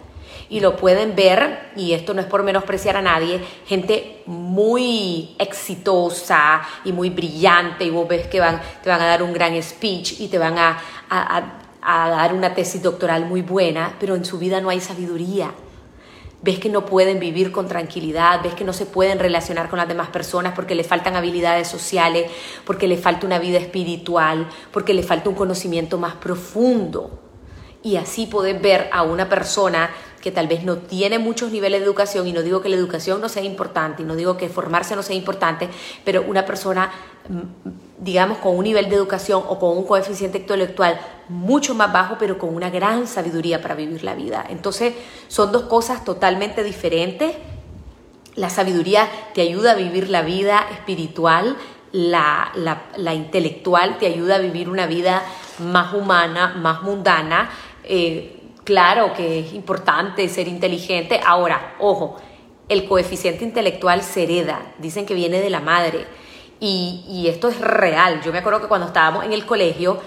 Y 0.48 0.60
lo 0.60 0.76
pueden 0.76 1.14
ver, 1.14 1.70
y 1.76 1.92
esto 1.92 2.14
no 2.14 2.20
es 2.20 2.26
por 2.26 2.42
menospreciar 2.42 2.96
a 2.96 3.02
nadie, 3.02 3.40
gente 3.66 4.22
muy 4.26 5.34
exitosa 5.38 6.62
y 6.84 6.92
muy 6.92 7.10
brillante, 7.10 7.84
y 7.84 7.90
vos 7.90 8.08
ves 8.08 8.26
que 8.26 8.40
van, 8.40 8.60
te 8.82 8.90
van 8.90 9.00
a 9.00 9.06
dar 9.06 9.22
un 9.22 9.32
gran 9.32 9.60
speech 9.62 10.20
y 10.20 10.28
te 10.28 10.38
van 10.38 10.58
a, 10.58 10.78
a 11.10 12.10
dar 12.10 12.32
una 12.34 12.54
tesis 12.54 12.82
doctoral 12.82 13.26
muy 13.26 13.42
buena, 13.42 13.96
pero 14.00 14.14
en 14.14 14.24
su 14.24 14.38
vida 14.38 14.60
no 14.60 14.70
hay 14.70 14.80
sabiduría 14.80 15.52
ves 16.40 16.58
que 16.58 16.68
no 16.68 16.86
pueden 16.86 17.18
vivir 17.18 17.50
con 17.50 17.66
tranquilidad, 17.66 18.42
ves 18.42 18.54
que 18.54 18.64
no 18.64 18.72
se 18.72 18.86
pueden 18.86 19.18
relacionar 19.18 19.68
con 19.68 19.78
las 19.78 19.88
demás 19.88 20.08
personas 20.08 20.52
porque 20.54 20.74
le 20.74 20.84
faltan 20.84 21.16
habilidades 21.16 21.68
sociales, 21.68 22.30
porque 22.64 22.86
le 22.86 22.96
falta 22.96 23.26
una 23.26 23.38
vida 23.38 23.58
espiritual, 23.58 24.48
porque 24.72 24.94
le 24.94 25.02
falta 25.02 25.28
un 25.28 25.34
conocimiento 25.34 25.98
más 25.98 26.14
profundo. 26.14 27.22
Y 27.82 27.96
así 27.96 28.26
puedes 28.26 28.60
ver 28.60 28.88
a 28.92 29.02
una 29.02 29.28
persona 29.28 29.90
que 30.22 30.30
tal 30.30 30.48
vez 30.48 30.64
no 30.64 30.78
tiene 30.78 31.18
muchos 31.18 31.52
niveles 31.52 31.80
de 31.80 31.86
educación, 31.86 32.26
y 32.26 32.32
no 32.32 32.42
digo 32.42 32.60
que 32.60 32.68
la 32.68 32.76
educación 32.76 33.20
no 33.20 33.28
sea 33.28 33.42
importante, 33.42 34.02
y 34.02 34.04
no 34.04 34.16
digo 34.16 34.36
que 34.36 34.48
formarse 34.48 34.96
no 34.96 35.02
sea 35.02 35.16
importante, 35.16 35.68
pero 36.04 36.22
una 36.22 36.44
persona, 36.44 36.90
mm, 37.28 38.02
digamos, 38.04 38.38
con 38.38 38.56
un 38.56 38.64
nivel 38.64 38.88
de 38.88 38.96
educación 38.96 39.42
o 39.46 39.58
con 39.58 39.76
un 39.76 39.84
coeficiente 39.84 40.38
intelectual 40.38 41.00
mucho 41.28 41.74
más 41.74 41.92
bajo, 41.92 42.16
pero 42.18 42.38
con 42.38 42.54
una 42.54 42.70
gran 42.70 43.06
sabiduría 43.06 43.60
para 43.60 43.74
vivir 43.74 44.04
la 44.04 44.14
vida. 44.14 44.44
Entonces, 44.48 44.94
son 45.28 45.52
dos 45.52 45.64
cosas 45.64 46.04
totalmente 46.04 46.62
diferentes. 46.62 47.34
La 48.34 48.50
sabiduría 48.50 49.08
te 49.34 49.42
ayuda 49.42 49.72
a 49.72 49.74
vivir 49.74 50.08
la 50.08 50.22
vida 50.22 50.66
espiritual, 50.72 51.56
la, 51.92 52.52
intelectual 53.14 53.98
te 53.98 54.06
ayuda 54.06 54.36
a 54.36 54.38
vivir 54.38 54.68
una 54.68 54.86
vida 54.86 55.22
más 55.58 55.94
humana, 55.94 56.54
más 56.56 56.82
mundana. 56.82 57.50
Eh, 57.84 58.37
Claro 58.68 59.14
que 59.14 59.38
es 59.38 59.54
importante 59.54 60.28
ser 60.28 60.46
inteligente. 60.46 61.18
Ahora, 61.24 61.76
ojo, 61.78 62.16
el 62.68 62.86
coeficiente 62.86 63.42
intelectual 63.42 64.02
se 64.02 64.24
hereda, 64.24 64.60
dicen 64.76 65.06
que 65.06 65.14
viene 65.14 65.40
de 65.40 65.48
la 65.48 65.60
madre. 65.60 66.06
Y, 66.60 67.24
esto 67.30 67.48
es 67.48 67.58
real. 67.62 68.20
Yo 68.22 68.30
me 68.30 68.40
acuerdo 68.40 68.60
que 68.60 68.68
cuando 68.68 68.88
estábamos 68.88 69.24
en 69.24 69.32
el 69.32 69.46
colegio, 69.46 69.98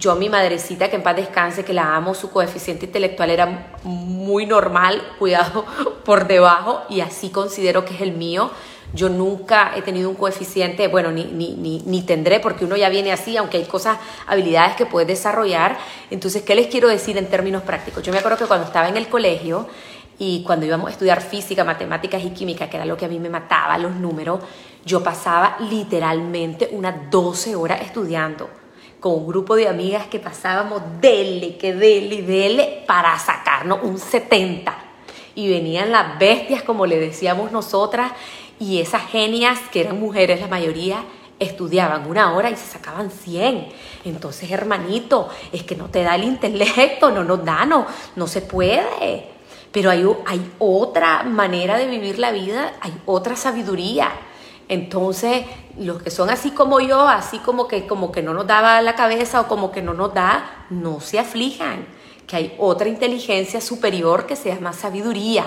yo, 0.00 0.16
mi 0.16 0.28
madrecita, 0.28 0.90
que 0.90 0.96
en 0.96 1.04
paz 1.04 1.14
descanse, 1.14 1.64
que 1.64 1.72
la 1.72 1.94
amo, 1.94 2.12
su 2.12 2.32
coeficiente 2.32 2.86
intelectual 2.86 3.30
era 3.30 3.76
muy 3.84 4.46
normal, 4.46 5.00
cuidado 5.20 5.64
por 6.04 6.26
debajo, 6.26 6.82
y 6.88 7.02
así 7.02 7.30
considero 7.30 7.84
que 7.84 7.94
es 7.94 8.00
el 8.00 8.14
mío. 8.14 8.50
Yo 8.94 9.08
nunca 9.08 9.72
he 9.76 9.82
tenido 9.82 10.08
un 10.08 10.16
coeficiente, 10.16 10.88
bueno, 10.88 11.10
ni, 11.12 11.24
ni, 11.24 11.54
ni, 11.54 11.82
ni, 11.84 12.02
tendré, 12.02 12.40
porque 12.40 12.64
uno 12.64 12.76
ya 12.76 12.88
viene 12.88 13.12
así, 13.12 13.36
aunque 13.36 13.58
hay 13.58 13.64
cosas, 13.64 13.98
habilidades 14.26 14.76
que 14.76 14.86
puedes 14.86 15.06
desarrollar. 15.06 15.78
Entonces, 16.10 16.42
¿qué 16.42 16.54
les 16.54 16.68
quiero 16.68 16.88
decir 16.88 17.18
en 17.18 17.26
términos 17.26 17.62
prácticos? 17.62 18.02
Yo 18.02 18.12
me 18.12 18.18
acuerdo 18.18 18.38
que 18.38 18.46
cuando 18.46 18.66
estaba 18.66 18.88
en 18.88 18.96
el 18.96 19.08
colegio 19.08 19.68
y 20.18 20.42
cuando 20.42 20.64
íbamos 20.64 20.88
a 20.88 20.92
estudiar 20.92 21.20
física, 21.20 21.64
matemáticas 21.64 22.24
y 22.24 22.30
química, 22.30 22.68
que 22.70 22.76
era 22.76 22.86
lo 22.86 22.96
que 22.96 23.04
a 23.04 23.08
mí 23.08 23.18
me 23.18 23.28
mataba, 23.28 23.76
los 23.78 23.94
números, 23.94 24.40
yo 24.84 25.02
pasaba 25.02 25.56
literalmente 25.70 26.70
unas 26.72 27.10
12 27.10 27.56
horas 27.56 27.82
estudiando 27.82 28.48
con 29.00 29.12
un 29.14 29.26
grupo 29.26 29.54
de 29.54 29.68
amigas 29.68 30.06
que 30.06 30.18
pasábamos 30.18 30.82
dele, 31.00 31.56
que 31.56 31.72
dele, 31.72 32.22
dele, 32.22 32.84
para 32.86 33.16
sacarnos 33.18 33.80
un 33.82 33.98
70. 33.98 34.76
Y 35.34 35.48
venían 35.48 35.92
las 35.92 36.18
bestias, 36.18 36.62
como 36.64 36.84
le 36.84 36.98
decíamos 36.98 37.52
nosotras, 37.52 38.10
y 38.60 38.80
esas 38.80 39.02
genias, 39.06 39.58
que 39.70 39.80
eran 39.80 40.00
mujeres 40.00 40.40
la 40.40 40.48
mayoría, 40.48 41.04
estudiaban 41.38 42.08
una 42.08 42.34
hora 42.34 42.50
y 42.50 42.56
se 42.56 42.66
sacaban 42.66 43.10
100. 43.10 43.68
Entonces, 44.04 44.50
hermanito, 44.50 45.28
es 45.52 45.62
que 45.62 45.76
no 45.76 45.86
te 45.86 46.02
da 46.02 46.16
el 46.16 46.24
intelecto, 46.24 47.10
no 47.10 47.24
nos 47.24 47.44
da, 47.44 47.64
no, 47.64 47.86
no 48.16 48.26
se 48.26 48.42
puede. 48.42 49.28
Pero 49.70 49.90
hay, 49.90 50.04
hay 50.26 50.50
otra 50.58 51.22
manera 51.22 51.76
de 51.78 51.86
vivir 51.86 52.18
la 52.18 52.32
vida, 52.32 52.74
hay 52.80 52.92
otra 53.06 53.36
sabiduría. 53.36 54.10
Entonces, 54.68 55.44
los 55.78 56.02
que 56.02 56.10
son 56.10 56.30
así 56.30 56.50
como 56.50 56.80
yo, 56.80 57.06
así 57.06 57.38
como 57.38 57.68
que, 57.68 57.86
como 57.86 58.10
que 58.10 58.22
no 58.22 58.34
nos 58.34 58.46
daba 58.46 58.82
la 58.82 58.94
cabeza 58.94 59.40
o 59.40 59.48
como 59.48 59.70
que 59.70 59.82
no 59.82 59.94
nos 59.94 60.12
da, 60.12 60.66
no 60.70 61.00
se 61.00 61.18
aflijan, 61.18 61.86
que 62.26 62.36
hay 62.36 62.56
otra 62.58 62.88
inteligencia 62.88 63.60
superior 63.60 64.26
que 64.26 64.36
se 64.36 64.52
llama 64.52 64.72
sabiduría 64.72 65.46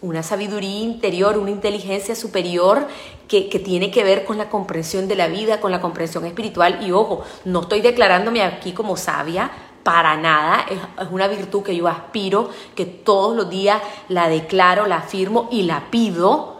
una 0.00 0.22
sabiduría 0.22 0.80
interior, 0.80 1.38
una 1.38 1.50
inteligencia 1.50 2.14
superior 2.14 2.86
que, 3.26 3.42
tiene 3.42 3.90
que 3.90 4.04
ver 4.04 4.24
con 4.24 4.38
la 4.38 4.48
comprensión 4.48 5.08
de 5.08 5.16
la 5.16 5.28
vida, 5.28 5.60
con 5.60 5.70
la 5.72 5.80
comprensión 5.80 6.24
espiritual. 6.24 6.78
Y 6.82 6.92
ojo, 6.92 7.24
no 7.44 7.62
estoy 7.62 7.80
declarándome 7.80 8.42
aquí 8.42 8.72
como 8.72 8.96
sabia, 8.96 9.50
para 9.82 10.16
nada, 10.16 10.66
es, 10.68 10.78
es, 11.02 11.10
una 11.10 11.28
virtud 11.28 11.62
que 11.62 11.74
yo 11.74 11.88
aspiro, 11.88 12.50
que 12.74 12.84
todos 12.84 13.36
los 13.36 13.48
días 13.48 13.80
la 14.08 14.28
declaro, 14.28 14.86
la 14.86 14.98
afirmo 14.98 15.48
y 15.50 15.62
la 15.62 15.90
pido, 15.90 16.58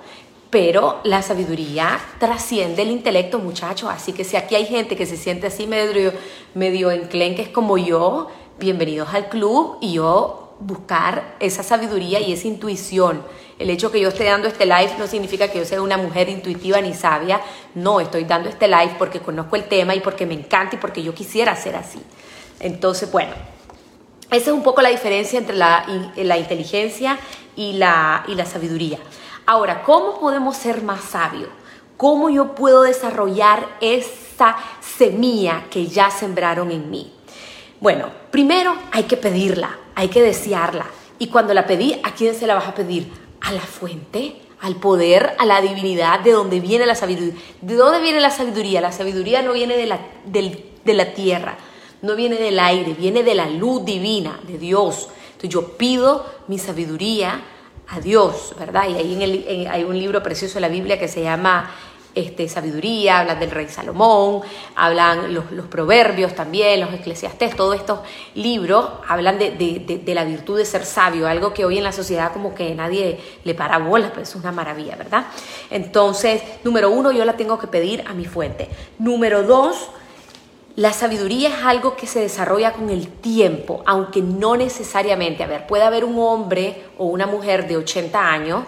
pero 0.50 1.00
la 1.04 1.20
sabiduría 1.20 2.00
trasciende 2.18 2.82
el 2.82 2.90
intelecto, 2.90 3.38
muchachos. 3.38 3.90
Así 3.92 4.12
que 4.12 4.24
si 4.24 4.36
aquí 4.36 4.54
hay 4.54 4.66
gente 4.66 4.96
que 4.96 5.06
se 5.06 5.16
siente 5.16 5.48
así 5.48 5.66
medio, 5.66 6.12
medio 6.54 6.90
enclenques 6.90 7.48
como 7.48 7.76
yo, 7.76 8.28
bienvenidos 8.58 9.12
al 9.12 9.28
club 9.28 9.76
y 9.80 9.94
yo 9.94 10.47
buscar 10.60 11.36
esa 11.40 11.62
sabiduría 11.62 12.20
y 12.20 12.32
esa 12.32 12.48
intuición. 12.48 13.22
El 13.58 13.70
hecho 13.70 13.90
que 13.90 14.00
yo 14.00 14.08
esté 14.08 14.24
dando 14.24 14.48
este 14.48 14.66
live 14.66 14.92
no 14.98 15.06
significa 15.06 15.48
que 15.48 15.58
yo 15.58 15.64
sea 15.64 15.82
una 15.82 15.96
mujer 15.96 16.28
intuitiva 16.28 16.80
ni 16.80 16.94
sabia. 16.94 17.40
No, 17.74 18.00
estoy 18.00 18.24
dando 18.24 18.48
este 18.48 18.68
live 18.68 18.94
porque 18.98 19.20
conozco 19.20 19.56
el 19.56 19.64
tema 19.64 19.94
y 19.94 20.00
porque 20.00 20.26
me 20.26 20.34
encanta 20.34 20.76
y 20.76 20.78
porque 20.78 21.02
yo 21.02 21.14
quisiera 21.14 21.54
ser 21.56 21.76
así. 21.76 22.00
Entonces, 22.60 23.10
bueno, 23.10 23.32
esa 24.30 24.50
es 24.50 24.56
un 24.56 24.62
poco 24.62 24.82
la 24.82 24.90
diferencia 24.90 25.38
entre 25.38 25.56
la, 25.56 25.86
la 26.16 26.36
inteligencia 26.38 27.18
y 27.56 27.74
la, 27.74 28.24
y 28.28 28.34
la 28.34 28.44
sabiduría. 28.44 28.98
Ahora, 29.46 29.82
¿cómo 29.82 30.20
podemos 30.20 30.56
ser 30.56 30.82
más 30.82 31.02
sabios? 31.02 31.48
¿Cómo 31.96 32.30
yo 32.30 32.54
puedo 32.54 32.82
desarrollar 32.82 33.66
esa 33.80 34.56
semilla 34.80 35.64
que 35.70 35.86
ya 35.86 36.10
sembraron 36.10 36.70
en 36.70 36.90
mí? 36.90 37.12
Bueno, 37.80 38.10
primero 38.30 38.76
hay 38.92 39.04
que 39.04 39.16
pedirla, 39.16 39.76
hay 39.98 40.08
que 40.08 40.22
desearla. 40.22 40.86
Y 41.18 41.26
cuando 41.26 41.52
la 41.52 41.66
pedí, 41.66 41.98
¿a 42.04 42.14
quién 42.14 42.32
se 42.36 42.46
la 42.46 42.54
vas 42.54 42.68
a 42.68 42.74
pedir? 42.74 43.10
A 43.40 43.50
la 43.50 43.60
fuente, 43.60 44.36
al 44.60 44.76
poder, 44.76 45.34
a 45.38 45.44
la 45.44 45.60
divinidad, 45.60 46.20
de 46.20 46.30
dónde 46.30 46.60
viene 46.60 46.86
la 46.86 46.94
sabiduría. 46.94 47.34
¿De 47.60 47.74
dónde 47.74 48.00
viene 48.00 48.20
la 48.20 48.30
sabiduría? 48.30 48.80
La 48.80 48.92
sabiduría 48.92 49.42
no 49.42 49.54
viene 49.54 49.76
de 49.76 49.86
la, 49.86 49.98
de 50.24 50.94
la 50.94 51.14
tierra, 51.14 51.58
no 52.02 52.14
viene 52.14 52.36
del 52.36 52.60
aire, 52.60 52.94
viene 52.94 53.24
de 53.24 53.34
la 53.34 53.48
luz 53.50 53.84
divina, 53.84 54.38
de 54.46 54.56
Dios. 54.56 55.08
Entonces 55.32 55.50
yo 55.50 55.76
pido 55.76 56.24
mi 56.46 56.60
sabiduría 56.60 57.42
a 57.88 57.98
Dios, 57.98 58.54
¿verdad? 58.56 58.88
Y 58.88 58.94
ahí 58.94 59.14
en 59.14 59.22
el, 59.22 59.66
hay 59.68 59.82
un 59.82 59.98
libro 59.98 60.22
precioso 60.22 60.54
de 60.54 60.60
la 60.60 60.68
Biblia 60.68 61.00
que 61.00 61.08
se 61.08 61.22
llama 61.24 61.74
este, 62.18 62.48
sabiduría, 62.48 63.20
hablan 63.20 63.38
del 63.38 63.50
rey 63.50 63.68
Salomón, 63.68 64.40
hablan 64.74 65.32
los, 65.32 65.44
proverbios 65.66 66.34
también, 66.34 66.80
los 66.80 66.92
eclesiastés, 66.92 67.54
todos 67.54 67.76
estos 67.76 68.00
libros 68.34 68.84
hablan 69.06 69.38
de, 69.38 70.02
la 70.06 70.24
virtud 70.24 70.58
de 70.58 70.64
ser 70.64 70.84
sabio, 70.84 71.28
algo 71.28 71.54
que 71.54 71.64
hoy 71.64 71.78
en 71.78 71.84
la 71.84 71.92
sociedad 71.92 72.32
como 72.32 72.54
que 72.54 72.74
nadie 72.74 73.20
le 73.44 73.54
para 73.54 73.78
bolas, 73.78 74.10
pero 74.10 74.22
es 74.22 74.34
una 74.34 74.50
maravilla, 74.50 74.96
¿verdad? 74.96 75.26
Entonces, 75.70 76.42
número 76.64 76.90
uno, 76.90 77.12
yo 77.12 77.24
la 77.24 77.36
tengo 77.36 77.58
que 77.58 77.68
pedir 77.68 78.04
a 78.08 78.14
mi 78.14 78.24
fuente. 78.24 78.68
Número 78.98 79.44
dos, 79.44 79.90
la 80.74 80.92
sabiduría 80.92 81.50
es 81.50 81.64
algo 81.64 81.94
que 81.94 82.08
se 82.08 82.20
desarrolla 82.20 82.72
con 82.72 82.90
el 82.90 83.08
tiempo, 83.08 83.82
aunque 83.86 84.22
no 84.22 84.56
necesariamente, 84.56 85.44
a 85.44 85.46
ver, 85.46 85.66
puede 85.68 85.84
haber 85.84 86.04
un 86.04 86.18
hombre 86.18 86.84
o 86.98 87.04
una 87.06 87.26
mujer 87.26 87.68
de 87.68 87.76
80 87.76 88.20
años, 88.20 88.64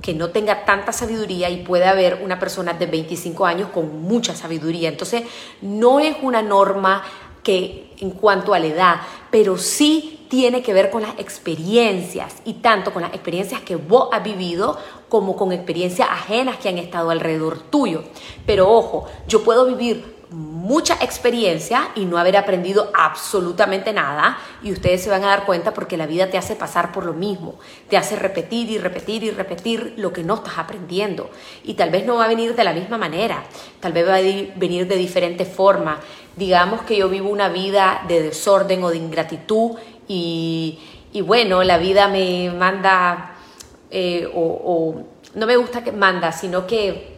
que 0.00 0.14
no 0.14 0.30
tenga 0.30 0.64
tanta 0.64 0.92
sabiduría 0.92 1.50
y 1.50 1.64
puede 1.64 1.84
haber 1.84 2.20
una 2.24 2.38
persona 2.38 2.72
de 2.72 2.86
25 2.86 3.46
años 3.46 3.68
con 3.70 4.02
mucha 4.02 4.34
sabiduría. 4.34 4.88
Entonces, 4.88 5.22
no 5.60 6.00
es 6.00 6.16
una 6.22 6.42
norma 6.42 7.04
que 7.42 7.92
en 7.98 8.10
cuanto 8.10 8.54
a 8.54 8.58
la 8.58 8.66
edad, 8.66 8.96
pero 9.30 9.58
sí 9.58 10.26
tiene 10.28 10.62
que 10.62 10.72
ver 10.72 10.90
con 10.90 11.02
las 11.02 11.18
experiencias 11.18 12.36
y 12.44 12.54
tanto 12.54 12.92
con 12.92 13.02
las 13.02 13.12
experiencias 13.12 13.60
que 13.60 13.76
vos 13.76 14.08
has 14.12 14.22
vivido 14.22 14.78
como 15.08 15.36
con 15.36 15.52
experiencias 15.52 16.08
ajenas 16.10 16.56
que 16.56 16.68
han 16.68 16.78
estado 16.78 17.10
alrededor 17.10 17.58
tuyo. 17.58 18.04
Pero 18.46 18.70
ojo, 18.70 19.06
yo 19.28 19.44
puedo 19.44 19.66
vivir 19.66 20.21
mucha 20.62 20.94
experiencia 21.00 21.88
y 21.96 22.04
no 22.04 22.18
haber 22.18 22.36
aprendido 22.36 22.92
absolutamente 22.94 23.92
nada 23.92 24.38
y 24.62 24.70
ustedes 24.70 25.02
se 25.02 25.10
van 25.10 25.24
a 25.24 25.26
dar 25.26 25.44
cuenta 25.44 25.74
porque 25.74 25.96
la 25.96 26.06
vida 26.06 26.30
te 26.30 26.38
hace 26.38 26.54
pasar 26.54 26.92
por 26.92 27.04
lo 27.04 27.14
mismo, 27.14 27.56
te 27.88 27.96
hace 27.96 28.14
repetir 28.14 28.70
y 28.70 28.78
repetir 28.78 29.24
y 29.24 29.32
repetir 29.32 29.94
lo 29.96 30.12
que 30.12 30.22
no 30.22 30.34
estás 30.36 30.58
aprendiendo. 30.58 31.30
Y 31.64 31.74
tal 31.74 31.90
vez 31.90 32.06
no 32.06 32.14
va 32.14 32.26
a 32.26 32.28
venir 32.28 32.54
de 32.54 32.62
la 32.62 32.72
misma 32.72 32.96
manera, 32.96 33.42
tal 33.80 33.92
vez 33.92 34.06
va 34.06 34.14
a 34.14 34.20
venir 34.20 34.86
de 34.86 34.96
diferente 34.96 35.44
forma. 35.44 35.98
Digamos 36.36 36.82
que 36.82 36.96
yo 36.96 37.08
vivo 37.08 37.28
una 37.28 37.48
vida 37.48 38.04
de 38.06 38.22
desorden 38.22 38.84
o 38.84 38.90
de 38.90 38.98
ingratitud 38.98 39.72
y, 40.06 40.78
bueno, 41.26 41.64
la 41.64 41.76
vida 41.78 42.06
me 42.06 42.50
manda 42.50 43.34
eh, 43.90 44.30
o, 44.32 44.40
o 44.40 45.02
no 45.34 45.46
me 45.46 45.56
gusta 45.56 45.82
que 45.82 45.90
manda, 45.90 46.30
sino 46.30 46.68
que 46.68 47.11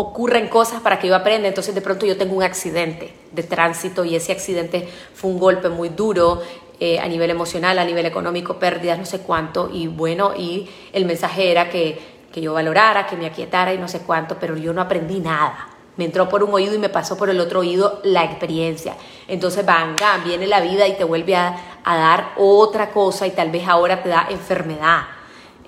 ocurren 0.00 0.46
cosas 0.46 0.80
para 0.80 1.00
que 1.00 1.08
yo 1.08 1.16
aprenda. 1.16 1.48
Entonces 1.48 1.74
de 1.74 1.80
pronto 1.80 2.06
yo 2.06 2.16
tengo 2.16 2.36
un 2.36 2.44
accidente 2.44 3.12
de 3.32 3.42
tránsito 3.42 4.04
y 4.04 4.14
ese 4.14 4.30
accidente 4.30 4.88
fue 5.12 5.28
un 5.28 5.40
golpe 5.40 5.68
muy 5.68 5.88
duro 5.88 6.40
eh, 6.78 7.00
a 7.00 7.08
nivel 7.08 7.30
emocional, 7.30 7.80
a 7.80 7.84
nivel 7.84 8.06
económico, 8.06 8.60
pérdidas, 8.60 8.96
no 8.96 9.04
sé 9.04 9.18
cuánto. 9.18 9.68
Y 9.72 9.88
bueno, 9.88 10.34
y 10.36 10.70
el 10.92 11.04
mensaje 11.04 11.50
era 11.50 11.68
que, 11.68 11.98
que 12.32 12.40
yo 12.40 12.54
valorara, 12.54 13.08
que 13.08 13.16
me 13.16 13.26
aquietara 13.26 13.74
y 13.74 13.78
no 13.78 13.88
sé 13.88 13.98
cuánto, 14.02 14.36
pero 14.38 14.56
yo 14.56 14.72
no 14.72 14.82
aprendí 14.82 15.18
nada. 15.18 15.68
Me 15.96 16.04
entró 16.04 16.28
por 16.28 16.44
un 16.44 16.54
oído 16.54 16.76
y 16.76 16.78
me 16.78 16.90
pasó 16.90 17.16
por 17.16 17.28
el 17.28 17.40
otro 17.40 17.58
oído 17.58 18.00
la 18.04 18.22
experiencia. 18.22 18.94
Entonces, 19.26 19.66
venga, 19.66 20.18
viene 20.24 20.46
la 20.46 20.60
vida 20.60 20.86
y 20.86 20.96
te 20.96 21.02
vuelve 21.02 21.34
a, 21.34 21.80
a 21.82 21.96
dar 21.96 22.34
otra 22.36 22.90
cosa 22.90 23.26
y 23.26 23.32
tal 23.32 23.50
vez 23.50 23.66
ahora 23.66 24.00
te 24.00 24.10
da 24.10 24.28
enfermedad 24.30 25.17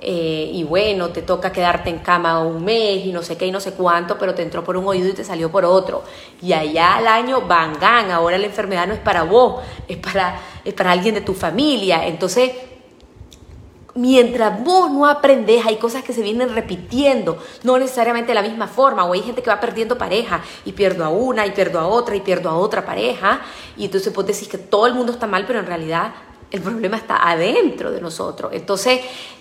eh, 0.02 0.50
y 0.54 0.64
bueno, 0.64 1.11
te 1.11 1.21
toca 1.21 1.52
quedarte 1.52 1.90
en 1.90 1.99
cama 1.99 2.42
un 2.42 2.64
mes 2.64 3.04
y 3.04 3.12
no 3.12 3.23
sé 3.23 3.37
qué 3.37 3.47
y 3.47 3.50
no 3.50 3.61
sé 3.61 3.73
cuánto, 3.73 4.16
pero 4.16 4.35
te 4.35 4.42
entró 4.42 4.64
por 4.64 4.76
un 4.78 4.87
oído 4.87 5.09
y 5.09 5.12
te 5.12 5.25
salió 5.25 5.50
por 5.50 5.66
otro. 5.66 6.02
Y 6.40 6.54
allá 6.54 6.97
al 6.97 7.07
año, 7.07 7.42
van, 7.42 7.76
ahora 8.11 8.38
la 8.38 8.47
enfermedad 8.47 8.87
no 8.87 8.95
es 8.95 9.00
para 9.00 9.25
vos, 9.25 9.62
es 9.87 9.99
para, 9.99 10.40
es 10.64 10.73
para 10.73 10.92
alguien 10.92 11.14
de 11.14 11.21
tu 11.21 11.35
familia. 11.35 12.07
Entonces, 12.07 12.50
mientras 13.95 14.64
vos 14.64 14.90
no 14.90 15.07
aprendes, 15.07 15.66
hay 15.66 15.76
cosas 15.76 16.02
que 16.02 16.14
se 16.14 16.23
vienen 16.23 16.54
repitiendo, 16.54 17.37
no 17.62 17.78
necesariamente 17.78 18.28
de 18.28 18.35
la 18.37 18.42
misma 18.42 18.69
forma, 18.69 19.04
o 19.04 19.12
hay 19.12 19.21
gente 19.21 19.42
que 19.42 19.50
va 19.50 19.61
perdiendo 19.61 19.99
pareja 19.99 20.40
y 20.64 20.73
pierdo 20.73 21.04
a 21.04 21.11
una 21.11 21.47
y 21.47 21.50
pierdo 21.50 21.78
a 21.78 21.87
otra 21.87 22.16
y 22.16 22.21
pierdo 22.21 22.49
a 22.49 22.57
otra 22.57 22.87
pareja, 22.87 23.42
y 23.76 23.85
entonces 23.85 24.14
vos 24.14 24.25
decís 24.25 24.49
que 24.49 24.57
todo 24.57 24.87
el 24.87 24.95
mundo 24.95 25.12
está 25.12 25.26
mal, 25.26 25.45
pero 25.47 25.59
en 25.59 25.66
realidad 25.66 26.12
el 26.50 26.62
problema 26.62 26.97
está 26.97 27.28
adentro 27.28 27.90
de 27.90 28.00
nosotros. 28.00 28.52
Entonces, 28.52 29.00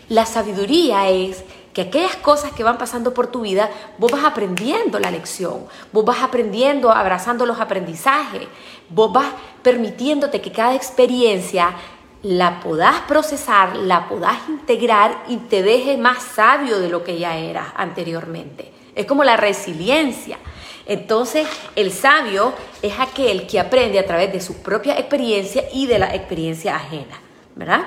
la 0.09 0.25
sabiduría 0.25 1.09
es 1.09 1.43
que 1.73 1.83
aquellas 1.83 2.15
cosas 2.15 2.51
que 2.51 2.63
van 2.63 2.77
pasando 2.77 3.13
por 3.13 3.27
tu 3.27 3.41
vida, 3.41 3.69
vos 3.97 4.11
vas 4.11 4.25
aprendiendo 4.25 4.99
la 4.99 5.11
lección, 5.11 5.65
vos 5.91 6.03
vas 6.03 6.23
aprendiendo, 6.23 6.91
abrazando 6.91 7.45
los 7.45 7.59
aprendizajes, 7.59 8.47
vos 8.89 9.13
vas 9.13 9.27
permitiéndote 9.61 10.41
que 10.41 10.51
cada 10.51 10.73
experiencia 10.73 11.75
la 12.23 12.59
podás 12.59 13.01
procesar, 13.01 13.77
la 13.77 14.09
podás 14.09 14.49
integrar 14.49 15.23
y 15.27 15.37
te 15.37 15.61
deje 15.61 15.95
más 15.95 16.23
sabio 16.23 16.79
de 16.79 16.89
lo 16.89 17.03
que 17.03 17.17
ya 17.17 17.37
eras 17.37 17.67
anteriormente. 17.75 18.71
Es 18.95 19.05
como 19.05 19.23
la 19.23 19.37
resiliencia. 19.37 20.37
Entonces, 20.85 21.47
el 21.75 21.91
sabio 21.91 22.51
es 22.81 22.99
aquel 22.99 23.45
que 23.45 23.59
aprende 23.59 23.99
a 23.99 24.05
través 24.05 24.33
de 24.33 24.41
su 24.41 24.63
propia 24.63 24.97
experiencia 24.97 25.63
y 25.71 25.85
de 25.85 25.99
la 25.99 26.13
experiencia 26.15 26.75
ajena, 26.75 27.21
¿verdad? 27.55 27.83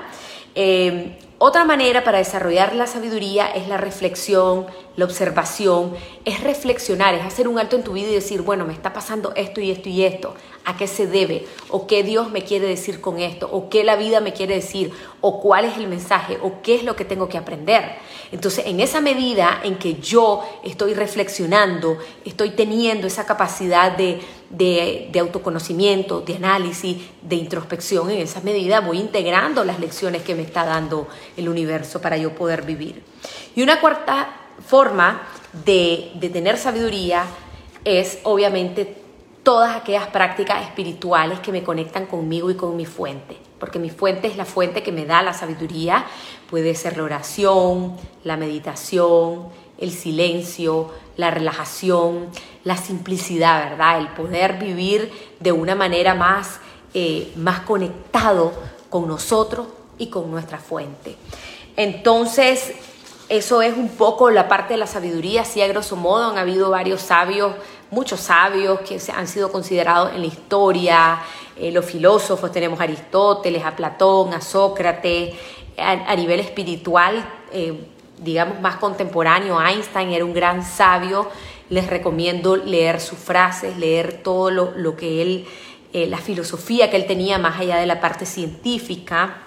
Eh, 0.54 1.18
otra 1.44 1.64
manera 1.64 2.04
para 2.04 2.18
desarrollar 2.18 2.72
la 2.72 2.86
sabiduría 2.86 3.48
es 3.48 3.66
la 3.66 3.76
reflexión, 3.76 4.66
la 4.94 5.04
observación, 5.04 5.92
es 6.24 6.40
reflexionar, 6.40 7.14
es 7.14 7.24
hacer 7.24 7.48
un 7.48 7.58
alto 7.58 7.74
en 7.74 7.82
tu 7.82 7.94
vida 7.94 8.10
y 8.10 8.14
decir, 8.14 8.42
bueno, 8.42 8.64
me 8.64 8.72
está 8.72 8.92
pasando 8.92 9.32
esto 9.34 9.60
y 9.60 9.72
esto 9.72 9.88
y 9.88 10.04
esto, 10.04 10.36
¿a 10.64 10.76
qué 10.76 10.86
se 10.86 11.06
debe? 11.06 11.46
¿O 11.68 11.86
qué 11.86 12.02
Dios 12.02 12.30
me 12.30 12.42
quiere 12.44 12.66
decir 12.66 13.00
con 13.00 13.18
esto? 13.18 13.48
¿O 13.50 13.68
qué 13.68 13.84
la 13.84 13.96
vida 13.96 14.20
me 14.20 14.32
quiere 14.32 14.54
decir? 14.54 14.92
¿O 15.20 15.40
cuál 15.40 15.64
es 15.64 15.76
el 15.76 15.88
mensaje? 15.88 16.38
¿O 16.42 16.62
qué 16.62 16.76
es 16.76 16.84
lo 16.84 16.96
que 16.96 17.04
tengo 17.04 17.28
que 17.28 17.38
aprender? 17.38 17.96
Entonces, 18.30 18.66
en 18.66 18.80
esa 18.80 19.00
medida 19.00 19.60
en 19.62 19.76
que 19.76 19.94
yo 19.94 20.42
estoy 20.64 20.94
reflexionando, 20.94 21.98
estoy 22.24 22.50
teniendo 22.50 23.06
esa 23.06 23.26
capacidad 23.26 23.96
de, 23.96 24.20
de, 24.50 25.18
autoconocimiento, 25.18 26.20
de 26.20 26.36
análisis, 26.36 26.98
de 27.22 27.36
introspección, 27.36 28.10
en 28.10 28.20
esa 28.20 28.40
medida 28.40 28.80
voy 28.80 28.98
integrando 28.98 29.64
las 29.64 29.80
lecciones 29.80 30.22
que 30.22 30.34
me 30.34 30.42
está 30.42 30.64
dando 30.64 31.08
el 31.36 31.48
universo 31.48 32.00
para 32.00 32.16
yo 32.16 32.34
poder 32.34 32.62
vivir. 32.62 33.02
Y 33.54 33.62
una 33.62 33.80
cuarta 33.80 34.36
forma 34.66 35.22
de, 35.64 36.12
de 36.14 36.28
tener 36.28 36.56
sabiduría 36.56 37.24
es 37.84 38.18
obviamente 38.22 39.01
todas 39.42 39.76
aquellas 39.76 40.06
prácticas 40.08 40.62
espirituales 40.62 41.40
que 41.40 41.52
me 41.52 41.62
conectan 41.62 42.06
conmigo 42.06 42.50
y 42.50 42.54
con 42.54 42.76
mi 42.76 42.86
fuente, 42.86 43.36
porque 43.58 43.78
mi 43.78 43.90
fuente 43.90 44.28
es 44.28 44.36
la 44.36 44.44
fuente 44.44 44.82
que 44.82 44.92
me 44.92 45.04
da 45.04 45.22
la 45.22 45.32
sabiduría, 45.32 46.04
puede 46.48 46.74
ser 46.74 46.96
la 46.96 47.04
oración, 47.04 47.96
la 48.24 48.36
meditación, 48.36 49.48
el 49.78 49.90
silencio, 49.90 50.90
la 51.16 51.30
relajación, 51.30 52.28
la 52.64 52.76
simplicidad, 52.76 53.70
¿verdad? 53.70 53.98
El 53.98 54.08
poder 54.08 54.58
vivir 54.58 55.10
de 55.40 55.52
una 55.52 55.74
manera 55.74 56.14
más, 56.14 56.60
eh, 56.94 57.32
más 57.36 57.60
conectado 57.60 58.52
con 58.88 59.08
nosotros 59.08 59.66
y 59.98 60.08
con 60.08 60.30
nuestra 60.30 60.58
fuente. 60.58 61.16
Entonces, 61.76 62.74
eso 63.28 63.62
es 63.62 63.76
un 63.76 63.88
poco 63.88 64.30
la 64.30 64.46
parte 64.46 64.74
de 64.74 64.78
la 64.78 64.86
sabiduría, 64.86 65.42
así 65.42 65.62
a 65.62 65.66
grosso 65.66 65.96
modo 65.96 66.30
han 66.30 66.38
habido 66.38 66.70
varios 66.70 67.00
sabios, 67.00 67.54
muchos 67.92 68.20
sabios 68.20 68.80
que 68.80 68.98
han 69.14 69.28
sido 69.28 69.52
considerados 69.52 70.14
en 70.14 70.22
la 70.22 70.26
historia, 70.26 71.22
eh, 71.56 71.70
los 71.70 71.84
filósofos, 71.84 72.50
tenemos 72.50 72.80
a 72.80 72.84
Aristóteles, 72.84 73.62
a 73.64 73.76
Platón, 73.76 74.32
a 74.32 74.40
Sócrates, 74.40 75.34
a, 75.76 76.16
nivel 76.16 76.40
espiritual, 76.40 77.22
eh, 77.52 77.86
digamos 78.18 78.60
más 78.60 78.76
contemporáneo, 78.76 79.60
Einstein 79.60 80.10
era 80.10 80.24
un 80.24 80.32
gran 80.32 80.64
sabio, 80.64 81.28
les 81.68 81.86
recomiendo 81.86 82.56
leer 82.56 82.98
sus 82.98 83.18
frases, 83.18 83.76
leer 83.76 84.22
todo 84.22 84.50
lo, 84.50 84.96
que 84.96 85.20
él, 85.20 85.46
eh, 85.92 86.06
la 86.06 86.18
filosofía 86.18 86.90
que 86.90 86.96
él 86.96 87.06
tenía 87.06 87.38
más 87.38 87.60
allá 87.60 87.76
de 87.76 87.86
la 87.86 88.00
parte 88.00 88.24
científica 88.24 89.42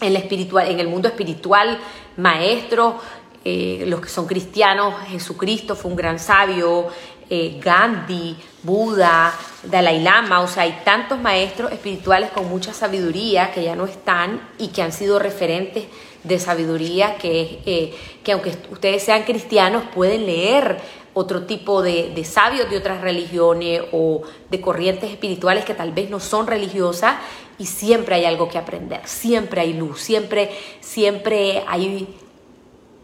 en, 0.00 0.16
espiritual, 0.16 0.68
en 0.68 0.80
el 0.80 0.88
mundo 0.88 1.06
espiritual, 1.06 1.78
maestro, 2.16 2.98
eh, 3.42 3.84
los 3.86 4.02
que 4.02 4.08
son 4.10 4.26
cristianos, 4.26 4.94
Jesucristo 5.08 5.74
fue 5.74 5.90
un 5.90 5.96
gran 5.96 6.18
sabio, 6.18 6.88
eh, 7.30 7.60
Gandhi, 7.62 8.36
Buda, 8.62 9.32
Dalai 9.62 10.02
Lama, 10.02 10.40
o 10.40 10.48
sea, 10.48 10.64
hay 10.64 10.80
tantos 10.84 11.18
maestros 11.20 11.70
espirituales 11.72 12.30
con 12.30 12.48
mucha 12.48 12.74
sabiduría 12.74 13.52
que 13.52 13.62
ya 13.62 13.76
no 13.76 13.86
están 13.86 14.40
y 14.58 14.68
que 14.68 14.82
han 14.82 14.92
sido 14.92 15.18
referentes 15.18 15.84
de 16.24 16.38
sabiduría 16.38 17.16
que, 17.16 17.60
eh, 17.64 17.94
que 18.22 18.32
aunque 18.32 18.54
ustedes 18.70 19.02
sean 19.02 19.22
cristianos 19.22 19.84
pueden 19.94 20.26
leer 20.26 20.78
otro 21.14 21.44
tipo 21.44 21.82
de, 21.82 22.12
de, 22.14 22.24
sabios 22.24 22.68
de 22.68 22.76
otras 22.76 23.00
religiones 23.00 23.82
o 23.92 24.22
de 24.50 24.60
corrientes 24.60 25.10
espirituales 25.10 25.64
que 25.64 25.74
tal 25.74 25.92
vez 25.92 26.10
no 26.10 26.20
son 26.20 26.46
religiosas 26.46 27.16
y 27.58 27.66
siempre 27.66 28.14
hay 28.14 28.24
algo 28.24 28.48
que 28.48 28.58
aprender, 28.58 29.02
siempre 29.04 29.60
hay 29.60 29.74
luz, 29.74 30.00
siempre, 30.00 30.50
siempre 30.80 31.62
hay... 31.66 32.08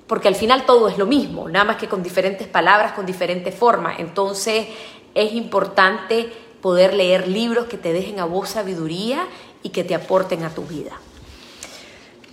Porque 0.06 0.28
al 0.28 0.34
final 0.34 0.64
todo 0.66 0.88
es 0.88 0.98
lo 0.98 1.06
mismo, 1.06 1.48
nada 1.48 1.64
más 1.64 1.76
que 1.76 1.88
con 1.88 2.02
diferentes 2.02 2.46
palabras, 2.46 2.92
con 2.92 3.06
diferentes 3.06 3.54
formas. 3.54 3.98
Entonces 3.98 4.68
es 5.14 5.32
importante 5.32 6.32
poder 6.60 6.94
leer 6.94 7.26
libros 7.26 7.66
que 7.66 7.76
te 7.76 7.92
dejen 7.92 8.20
a 8.20 8.24
vos 8.24 8.50
sabiduría 8.50 9.26
y 9.62 9.70
que 9.70 9.84
te 9.84 9.94
aporten 9.94 10.44
a 10.44 10.50
tu 10.50 10.62
vida. 10.62 10.92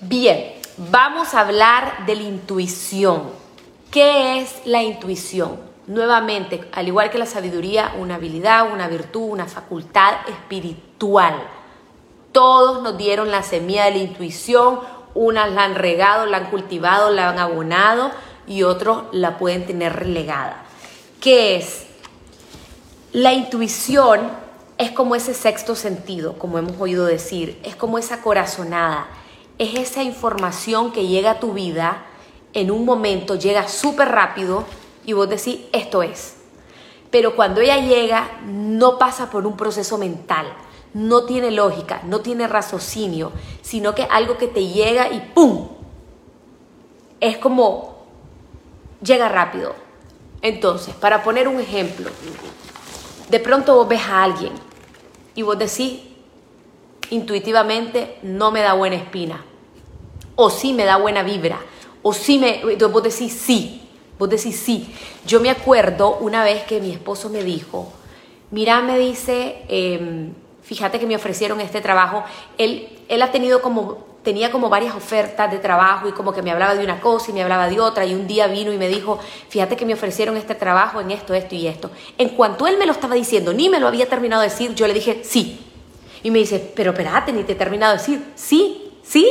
Bien, 0.01 0.53
vamos 0.77 1.33
a 1.33 1.39
hablar 1.41 2.05
de 2.05 2.15
la 2.15 2.23
intuición. 2.23 3.23
¿Qué 3.89 4.39
es 4.39 4.61
la 4.65 4.83
intuición? 4.83 5.59
Nuevamente, 5.87 6.67
al 6.71 6.87
igual 6.87 7.09
que 7.09 7.17
la 7.17 7.25
sabiduría, 7.25 7.95
una 7.99 8.15
habilidad, 8.15 8.71
una 8.71 8.87
virtud, 8.87 9.31
una 9.31 9.45
facultad 9.45 10.27
espiritual 10.27 11.41
todos 12.33 12.81
nos 12.81 12.97
dieron 12.97 13.31
la 13.31 13.43
semilla 13.43 13.85
de 13.85 13.91
la 13.91 13.97
intuición, 13.99 14.79
unas 15.15 15.51
la 15.51 15.63
han 15.63 15.75
regado, 15.75 16.25
la 16.25 16.37
han 16.37 16.49
cultivado, 16.49 17.09
la 17.09 17.29
han 17.29 17.39
abonado 17.39 18.11
y 18.47 18.63
otros 18.63 19.03
la 19.11 19.37
pueden 19.37 19.65
tener 19.65 19.93
relegada. 19.93 20.63
¿Qué 21.21 21.55
es? 21.55 21.85
La 23.13 23.33
intuición 23.33 24.31
es 24.77 24.91
como 24.91 25.15
ese 25.15 25.33
sexto 25.33 25.75
sentido, 25.75 26.37
como 26.37 26.57
hemos 26.57 26.79
oído 26.79 27.05
decir, 27.05 27.59
es 27.63 27.75
como 27.75 27.97
esa 27.97 28.21
corazonada, 28.21 29.07
es 29.57 29.75
esa 29.75 30.03
información 30.03 30.91
que 30.91 31.07
llega 31.07 31.31
a 31.31 31.39
tu 31.39 31.53
vida 31.53 32.03
en 32.53 32.71
un 32.71 32.85
momento, 32.85 33.35
llega 33.35 33.67
súper 33.67 34.09
rápido 34.09 34.65
y 35.05 35.13
vos 35.13 35.29
decís, 35.29 35.59
esto 35.71 36.03
es. 36.03 36.35
Pero 37.11 37.35
cuando 37.35 37.61
ella 37.61 37.77
llega, 37.77 38.39
no 38.45 38.97
pasa 38.97 39.29
por 39.29 39.45
un 39.45 39.55
proceso 39.55 39.97
mental, 39.97 40.47
no 40.93 41.25
tiene 41.25 41.51
lógica, 41.51 42.01
no 42.05 42.21
tiene 42.21 42.47
raciocinio, 42.47 43.31
sino 43.61 43.95
que 43.95 44.03
algo 44.03 44.37
que 44.37 44.47
te 44.47 44.67
llega 44.67 45.11
y 45.11 45.19
¡pum! 45.33 45.69
Es 47.19 47.37
como 47.37 47.95
llega 49.01 49.29
rápido. 49.29 49.75
Entonces, 50.41 50.93
para 50.95 51.23
poner 51.23 51.47
un 51.47 51.59
ejemplo, 51.59 52.09
de 53.29 53.39
pronto 53.39 53.75
vos 53.75 53.87
ves 53.87 54.01
a 54.01 54.23
alguien 54.23 54.51
y 55.35 55.41
vos 55.41 55.57
decís 55.57 56.01
intuitivamente, 57.09 58.17
no 58.23 58.51
me 58.51 58.61
da 58.61 58.73
buena 58.73 58.95
espina, 58.95 59.43
o 60.35 60.49
sí 60.49 60.73
me 60.73 60.83
da 60.83 60.97
buena 60.97 61.23
vibra, 61.23 61.59
o 62.01 62.11
sí 62.11 62.39
me, 62.39 62.61
vos 62.87 63.03
decís 63.03 63.33
sí, 63.33 63.87
vos 64.17 64.29
decís 64.29 64.59
sí. 64.59 64.93
Yo 65.25 65.39
me 65.39 65.49
acuerdo 65.49 66.17
una 66.17 66.43
vez 66.43 66.63
que 66.63 66.81
mi 66.81 66.91
esposo 66.91 67.29
me 67.29 67.43
dijo, 67.43 67.91
mira, 68.51 68.81
me 68.81 68.97
dice, 68.97 69.63
em, 69.67 70.33
fíjate 70.73 70.99
que 70.99 71.05
me 71.05 71.15
ofrecieron 71.15 71.61
este 71.61 71.81
trabajo, 71.81 72.23
él, 72.57 72.89
él 73.07 73.21
ha 73.21 73.31
tenido 73.31 73.61
como 73.61 74.13
tenía 74.23 74.51
como 74.51 74.69
varias 74.69 74.95
ofertas 74.95 75.51
de 75.51 75.59
trabajo 75.59 76.07
y 76.07 76.13
como 76.13 76.33
que 76.33 76.41
me 76.41 76.51
hablaba 76.51 76.75
de 76.75 76.83
una 76.83 77.01
cosa 77.01 77.29
y 77.29 77.33
me 77.33 77.43
hablaba 77.43 77.69
de 77.69 77.79
otra 77.79 78.05
y 78.05 78.15
un 78.15 78.25
día 78.25 78.47
vino 78.47 78.71
y 78.71 78.77
me 78.77 78.87
dijo, 78.87 79.19
fíjate 79.49 79.75
que 79.75 79.85
me 79.85 79.93
ofrecieron 79.93 80.37
este 80.37 80.55
trabajo 80.55 81.01
en 81.01 81.11
esto, 81.11 81.33
esto 81.33 81.55
y 81.55 81.67
esto. 81.67 81.91
En 82.17 82.29
cuanto 82.29 82.65
él 82.65 82.77
me 82.77 82.85
lo 82.85 82.93
estaba 82.93 83.15
diciendo, 83.15 83.53
ni 83.53 83.69
me 83.69 83.79
lo 83.79 83.87
había 83.87 84.07
terminado 84.07 84.41
de 84.41 84.47
decir, 84.47 84.73
yo 84.75 84.87
le 84.87 84.93
dije, 84.93 85.21
sí. 85.23 85.59
Y 86.23 86.31
me 86.31 86.39
dice, 86.39 86.71
pero 86.73 86.91
espérate, 86.91 87.33
ni 87.33 87.43
te 87.43 87.51
he 87.51 87.55
terminado 87.55 87.91
de 87.91 87.99
decir, 87.99 88.23
sí, 88.35 88.93
sí, 89.03 89.27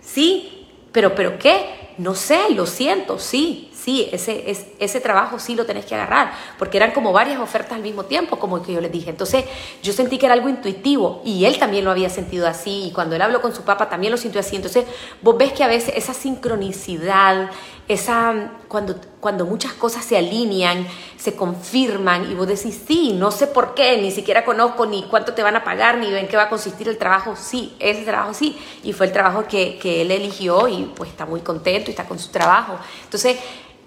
sí, 0.00 0.66
pero, 0.90 1.14
pero 1.14 1.38
¿qué? 1.38 1.94
No 1.98 2.16
sé, 2.16 2.50
lo 2.50 2.66
siento, 2.66 3.20
sí, 3.20 3.70
sí, 3.86 4.08
ese, 4.10 4.50
es, 4.50 4.66
ese 4.80 5.00
trabajo 5.00 5.38
sí 5.38 5.54
lo 5.54 5.64
tenés 5.64 5.84
que 5.84 5.94
agarrar, 5.94 6.32
porque 6.58 6.76
eran 6.76 6.90
como 6.90 7.12
varias 7.12 7.38
ofertas 7.38 7.74
al 7.74 7.82
mismo 7.82 8.04
tiempo, 8.04 8.36
como 8.36 8.60
que 8.60 8.72
yo 8.72 8.80
les 8.80 8.90
dije. 8.90 9.10
Entonces 9.10 9.44
yo 9.80 9.92
sentí 9.92 10.18
que 10.18 10.26
era 10.26 10.32
algo 10.34 10.48
intuitivo 10.48 11.22
y 11.24 11.44
él 11.44 11.56
también 11.60 11.84
lo 11.84 11.92
había 11.92 12.10
sentido 12.10 12.48
así 12.48 12.86
y 12.88 12.90
cuando 12.90 13.14
él 13.14 13.22
habló 13.22 13.40
con 13.40 13.54
su 13.54 13.62
papá 13.62 13.88
también 13.88 14.10
lo 14.10 14.16
sintió 14.16 14.40
así. 14.40 14.56
Entonces 14.56 14.86
vos 15.22 15.38
ves 15.38 15.52
que 15.52 15.62
a 15.62 15.68
veces 15.68 15.94
esa 15.94 16.14
sincronicidad, 16.14 17.48
esa, 17.86 18.54
cuando, 18.66 18.96
cuando 19.20 19.46
muchas 19.46 19.72
cosas 19.74 20.04
se 20.04 20.18
alinean, 20.18 20.84
se 21.16 21.36
confirman 21.36 22.28
y 22.28 22.34
vos 22.34 22.48
decís, 22.48 22.82
sí, 22.88 23.12
no 23.12 23.30
sé 23.30 23.46
por 23.46 23.74
qué, 23.74 24.02
ni 24.02 24.10
siquiera 24.10 24.44
conozco 24.44 24.86
ni 24.86 25.04
cuánto 25.04 25.32
te 25.32 25.44
van 25.44 25.54
a 25.54 25.62
pagar, 25.62 25.98
ni 25.98 26.12
en 26.12 26.26
qué 26.26 26.36
va 26.36 26.44
a 26.44 26.48
consistir 26.48 26.88
el 26.88 26.98
trabajo, 26.98 27.36
sí, 27.36 27.76
ese 27.78 28.02
trabajo 28.02 28.34
sí. 28.34 28.58
Y 28.82 28.92
fue 28.92 29.06
el 29.06 29.12
trabajo 29.12 29.44
que, 29.46 29.78
que 29.78 30.02
él 30.02 30.10
eligió 30.10 30.66
y 30.66 30.90
pues 30.96 31.10
está 31.10 31.24
muy 31.24 31.42
contento 31.42 31.88
y 31.88 31.92
está 31.92 32.04
con 32.08 32.18
su 32.18 32.32
trabajo. 32.32 32.76
Entonces, 33.04 33.38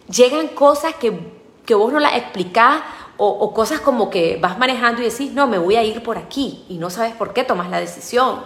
llegan 0.10 0.50
cosas 0.50 0.95
que, 0.95 1.17
que 1.65 1.76
vos 1.76 1.93
no 1.93 2.00
las 2.00 2.15
explicás 2.17 2.82
o, 3.22 3.54
cosas 3.54 3.82
como 3.82 4.10
que 4.10 4.38
vas 4.38 4.58
manejando 4.58 5.02
y 5.02 5.06
decís, 5.06 5.34
no, 5.34 5.45
me 5.45 5.58
voy 5.58 5.76
a 5.76 5.84
ir 5.84 6.02
por 6.02 6.17
aquí 6.17 6.63
y 6.69 6.78
no 6.78 6.89
sabes 6.89 7.13
por 7.13 7.34
qué 7.34 7.43
tomas 7.43 7.69
la 7.69 7.78
decisión. 7.78 8.43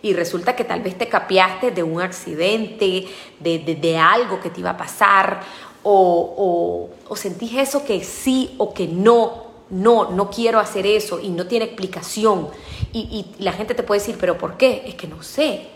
Y 0.00 0.14
resulta 0.14 0.56
que 0.56 0.64
tal 0.64 0.80
vez 0.80 0.96
te 0.96 1.08
capiaste 1.08 1.70
de 1.70 1.82
un 1.82 2.00
accidente, 2.00 3.06
de, 3.38 3.58
de, 3.58 3.98
algo 3.98 4.40
que 4.40 4.48
te 4.48 4.60
iba 4.60 4.70
a 4.70 4.76
pasar, 4.78 5.40
o, 5.82 6.88
o, 7.06 7.16
sentís 7.16 7.54
eso 7.54 7.84
que 7.84 8.02
sí 8.02 8.54
o 8.56 8.72
que 8.72 8.86
no, 8.88 9.44
no, 9.68 10.10
no 10.10 10.30
quiero 10.30 10.58
hacer 10.58 10.86
eso 10.86 11.20
y 11.20 11.28
no 11.28 11.46
tiene 11.46 11.66
explicación. 11.66 12.48
Y, 12.94 13.00
y 13.38 13.42
la 13.42 13.52
gente 13.52 13.74
te 13.74 13.82
puede 13.82 14.00
decir, 14.00 14.16
pero 14.18 14.38
¿por 14.38 14.56
qué? 14.56 14.84
Es 14.86 14.94
que 14.94 15.06
no 15.06 15.22
sé. 15.22 15.68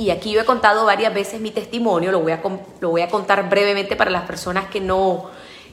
Y 0.00 0.08
aquí 0.08 0.32
yo 0.32 0.40
he 0.40 0.46
contado 0.46 0.86
varias 0.86 1.12
veces 1.12 1.42
mi 1.42 1.50
testimonio, 1.50 2.10
lo 2.10 2.20
voy 2.20 2.32
a, 2.32 2.40
lo 2.80 2.88
voy 2.88 3.02
a 3.02 3.10
contar 3.10 3.50
brevemente 3.50 3.96
para 3.96 4.10
las 4.10 4.22
personas 4.22 4.70
que 4.70 4.80
no, 4.80 5.26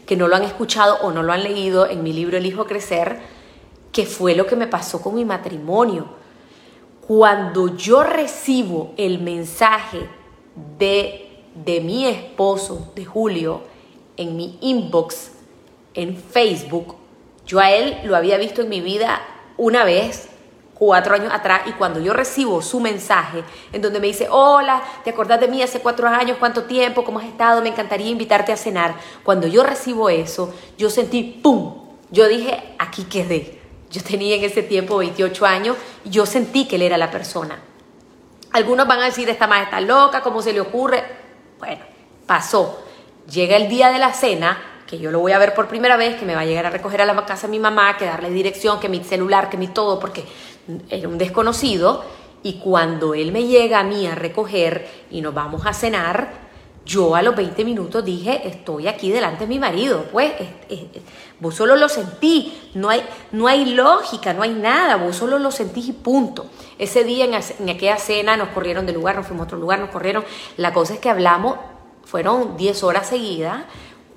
que 0.06 0.18
no 0.18 0.28
lo 0.28 0.36
han 0.36 0.44
escuchado 0.44 0.98
o 1.02 1.12
no 1.12 1.24
lo 1.24 1.32
han 1.32 1.44
leído 1.44 1.90
en 1.90 2.04
mi 2.04 2.12
libro 2.12 2.36
El 2.36 2.46
Hijo 2.46 2.66
Crecer, 2.66 3.20
que 3.94 4.06
fue 4.06 4.36
lo 4.36 4.46
que 4.46 4.58
me 4.58 4.68
pasó 4.68 5.02
con 5.02 5.16
mi 5.16 5.24
matrimonio. 5.24 6.10
Cuando 7.08 7.78
yo 7.78 8.04
recibo 8.04 8.94
el 8.98 9.20
mensaje 9.20 10.10
de, 10.78 11.46
de 11.56 11.80
mi 11.80 12.06
esposo, 12.06 12.92
de 12.96 13.06
Julio, 13.06 13.62
en 14.18 14.36
mi 14.36 14.58
inbox, 14.60 15.32
en 15.94 16.18
Facebook, 16.18 16.96
yo 17.46 17.62
a 17.62 17.72
él 17.72 17.98
lo 18.04 18.18
había 18.18 18.38
visto 18.38 18.62
en 18.62 18.68
mi 18.68 18.82
vida 18.82 19.22
una 19.56 19.86
vez 19.86 20.28
cuatro 20.78 21.16
años 21.16 21.34
atrás 21.34 21.62
y 21.66 21.72
cuando 21.72 22.00
yo 22.00 22.14
recibo 22.14 22.62
su 22.62 22.80
mensaje 22.80 23.44
en 23.72 23.82
donde 23.82 24.00
me 24.00 24.08
dice, 24.08 24.28
hola, 24.30 24.82
¿te 25.04 25.10
acordás 25.10 25.40
de 25.40 25.48
mí 25.48 25.62
hace 25.62 25.80
cuatro 25.80 26.08
años? 26.08 26.38
¿Cuánto 26.40 26.64
tiempo? 26.64 27.04
¿Cómo 27.04 27.20
has 27.20 27.26
estado? 27.26 27.62
Me 27.62 27.70
encantaría 27.70 28.10
invitarte 28.10 28.52
a 28.52 28.58
cenar. 28.58 28.96
Cuando 29.24 29.48
yo 29.48 29.64
recibo 29.64 30.10
eso, 30.10 30.54
yo 30.78 30.90
sentí, 30.90 31.24
¡pum! 31.24 31.88
Yo 32.12 32.28
dije, 32.28 32.76
aquí 32.78 33.04
quedé. 33.04 33.60
Yo 33.90 34.04
tenía 34.04 34.36
en 34.36 34.44
ese 34.44 34.64
tiempo 34.64 34.98
28 34.98 35.46
años 35.46 35.78
y 36.06 36.10
yo 36.10 36.26
sentí 36.26 36.68
que 36.68 36.76
él 36.76 36.84
era 36.84 36.98
la 36.98 37.10
persona. 37.10 37.60
Algunos 38.52 38.88
van 38.88 39.00
a 39.00 39.06
decir, 39.06 39.30
esta 39.30 39.48
más 39.48 39.64
está 39.64 39.82
loca, 39.82 40.22
¿cómo 40.22 40.42
se 40.42 40.54
le 40.54 40.62
ocurre? 40.62 41.04
Bueno, 41.60 41.84
pasó. 42.26 42.84
Llega 43.30 43.58
el 43.58 43.68
día 43.68 43.90
de 43.92 44.00
la 44.00 44.14
cena, 44.14 44.77
que 44.88 44.98
yo 44.98 45.12
lo 45.12 45.20
voy 45.20 45.34
a 45.34 45.38
ver 45.38 45.54
por 45.54 45.68
primera 45.68 45.98
vez, 45.98 46.18
que 46.18 46.26
me 46.26 46.34
va 46.34 46.42
a 46.42 46.46
llegar 46.46 46.66
a 46.66 46.70
recoger 46.70 47.02
a 47.02 47.06
la 47.06 47.26
casa 47.26 47.48
mi 47.48 47.60
mamá, 47.60 47.98
que 47.98 48.06
darle 48.06 48.30
dirección, 48.30 48.80
que 48.80 48.90
mi 48.90 49.04
celular, 49.04 49.50
que 49.50 49.58
mi 49.58 49.68
todo, 49.68 50.00
porque 50.00 50.24
era 50.90 51.08
un 51.08 51.18
desconocido 51.18 52.04
y 52.44 52.54
cuando 52.60 53.14
él 53.14 53.32
me 53.32 53.46
llega 53.46 53.80
a 53.80 53.84
mí 53.84 54.08
a 54.08 54.16
recoger 54.16 54.88
y 55.12 55.22
nos 55.22 55.34
vamos 55.34 55.66
a 55.66 55.74
cenar, 55.74 56.48
yo 56.86 57.16
a 57.16 57.22
los 57.22 57.36
20 57.36 57.66
minutos 57.66 58.06
dije, 58.06 58.48
estoy 58.48 58.88
aquí 58.88 59.12
delante 59.12 59.42
de 59.42 59.48
mi 59.48 59.60
marido, 59.60 60.06
pues 60.10 60.32
vos 61.42 61.54
solo 61.54 61.76
lo 61.76 61.90
sentí, 61.90 62.72
no 62.76 62.90
hay, 62.90 63.04
no 63.34 63.48
hay 63.48 63.74
lógica, 63.74 64.34
no 64.34 64.44
hay 64.44 64.54
nada, 64.54 64.96
vos 64.96 65.18
solo 65.18 65.38
lo 65.38 65.52
sentís 65.52 65.90
y 65.90 65.94
punto. 65.94 66.46
Ese 66.80 67.04
día 67.04 67.26
en, 67.26 67.34
en 67.34 67.70
aquella 67.70 67.98
cena 67.98 68.38
nos 68.38 68.50
corrieron 68.50 68.86
del 68.86 68.96
lugar, 68.96 69.18
nos 69.18 69.28
fuimos 69.28 69.44
a 69.44 69.48
otro 69.48 69.58
lugar, 69.58 69.80
nos 69.80 69.90
corrieron, 69.90 70.24
la 70.56 70.72
cosa 70.72 70.94
es 70.94 71.00
que 71.02 71.10
hablamos, 71.10 71.58
fueron 72.06 72.56
10 72.56 72.84
horas 72.84 73.08
seguidas, 73.08 73.66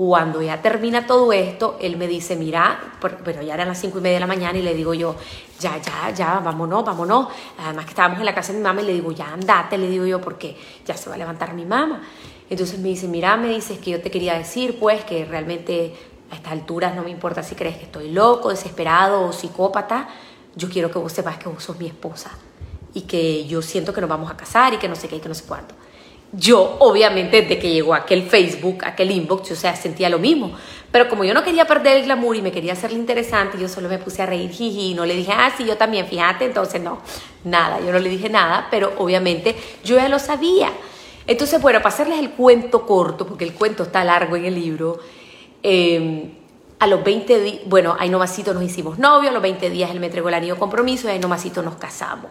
cuando 0.01 0.41
ya 0.41 0.63
termina 0.63 1.07
todo 1.07 1.31
esto, 1.31 1.77
él 1.79 1.99
me 1.99 2.09
dice, 2.09 2.35
mira, 2.35 2.95
pero 3.23 3.43
ya 3.43 3.53
eran 3.53 3.69
las 3.69 3.79
cinco 3.79 3.99
y 3.99 4.01
media 4.01 4.15
de 4.15 4.21
la 4.21 4.27
mañana 4.27 4.59
y 4.59 4.63
le 4.63 4.73
digo 4.73 4.95
yo, 4.95 5.15
ya, 5.59 5.77
ya, 5.77 6.11
ya, 6.11 6.41
vámonos, 6.41 6.83
vámonos. 6.87 7.29
Además 7.59 7.85
que 7.85 7.91
estábamos 7.91 8.19
en 8.19 8.25
la 8.25 8.35
casa 8.35 8.51
de 8.53 8.61
mi 8.61 8.65
mamá 8.65 8.81
y 8.81 8.87
le 8.87 8.95
digo, 8.95 9.13
ya 9.13 9.31
andate, 9.31 9.77
le 9.77 9.91
digo 9.91 10.07
yo, 10.07 10.19
porque 10.19 10.57
ya 10.87 10.97
se 10.97 11.11
va 11.11 11.17
a 11.17 11.19
levantar 11.19 11.53
mi 11.53 11.67
mamá. 11.67 12.01
Entonces 12.49 12.79
me 12.79 12.89
dice, 12.89 13.09
mira, 13.09 13.37
me 13.37 13.49
dices 13.49 13.79
que 13.79 13.91
yo 13.91 14.01
te 14.01 14.11
quería 14.11 14.39
decir, 14.39 14.79
pues, 14.81 15.05
que 15.05 15.27
realmente 15.27 15.95
a 16.31 16.37
estas 16.37 16.53
alturas 16.53 16.95
no 16.95 17.03
me 17.03 17.11
importa 17.11 17.43
si 17.43 17.55
crees 17.55 17.77
que 17.77 17.85
estoy 17.85 18.11
loco, 18.11 18.49
desesperado 18.49 19.27
o 19.27 19.35
psicópata, 19.35 20.09
yo 20.57 20.71
quiero 20.71 20.91
que 20.91 20.99
vos 20.99 21.13
sepas 21.13 21.37
que 21.37 21.51
vos 21.51 21.63
sos 21.63 21.79
mi 21.79 21.89
esposa 21.89 22.31
y 22.95 23.03
que 23.03 23.47
yo 23.47 23.61
siento 23.61 23.93
que 23.93 24.01
nos 24.01 24.09
vamos 24.09 24.31
a 24.31 24.37
casar 24.39 24.73
y 24.73 24.79
que 24.79 24.89
no 24.89 24.97
sé 24.97 25.09
qué 25.09 25.17
y 25.17 25.21
que 25.21 25.29
no 25.29 25.35
sé 25.35 25.45
cuánto 25.47 25.75
yo 26.33 26.77
obviamente 26.79 27.43
desde 27.43 27.59
que 27.59 27.73
llegó 27.73 27.95
aquel 27.95 28.23
Facebook, 28.23 28.85
aquel 28.85 29.11
inbox, 29.11 29.51
o 29.51 29.57
sea, 29.57 29.75
sentía 29.75 30.09
lo 30.09 30.19
mismo. 30.19 30.53
Pero 30.93 31.09
como 31.09 31.25
yo 31.25 31.35
no 31.35 31.43
quería 31.43 31.67
perder 31.67 31.99
el 31.99 32.05
glamour 32.05 32.37
y 32.37 32.43
me 32.43 32.53
quería 32.53 32.73
hacerle 32.73 32.99
interesante, 32.99 33.59
yo 33.59 33.69
solo 33.69 33.89
me 33.89 33.99
puse 33.99 34.23
a 34.23 34.27
reír, 34.27 34.51
jiji, 34.51 34.91
y 34.91 34.95
no 34.95 35.07
le 35.07 35.15
dije, 35.15 35.33
ah, 35.33 35.53
sí, 35.57 35.65
yo 35.65 35.77
también, 35.77 36.07
fíjate, 36.07 36.45
entonces 36.45 36.81
no, 36.81 36.99
nada, 37.45 37.81
yo 37.81 37.93
no 37.93 37.99
le 37.99 38.09
dije 38.09 38.29
nada, 38.29 38.69
pero 38.71 38.93
obviamente 38.99 39.57
yo 39.85 39.97
ya 39.97 40.09
lo 40.09 40.19
sabía. 40.19 40.73
Entonces, 41.27 41.61
bueno, 41.63 41.79
para 41.79 41.95
hacerles 41.95 42.19
el 42.19 42.31
cuento 42.31 42.87
corto, 42.87 43.27
porque 43.27 43.45
el 43.45 43.55
cuento 43.55 43.85
está 43.85 44.05
largo 44.05 44.37
en 44.37 44.47
el 44.47 44.55
libro, 44.55 44.99
em, 45.63 46.33
a 46.79 46.87
los 46.87 47.05
20 47.05 47.41
días, 47.41 47.61
bueno, 47.67 47.97
ahí 47.99 48.09
nomasito 48.09 48.55
nos 48.55 48.63
hicimos 48.63 48.99
novios, 48.99 49.31
a 49.31 49.33
los 49.33 49.43
20 49.43 49.69
días 49.71 49.91
él 49.91 50.01
me 50.01 50.07
entregó 50.07 50.29
el 50.29 50.35
anillo 50.35 50.55
de 50.55 50.61
compromiso 50.61 51.09
y 51.09 51.11
ahí 51.13 51.19
nomasito 51.19 51.63
nos 51.63 51.77
casamos 51.77 52.31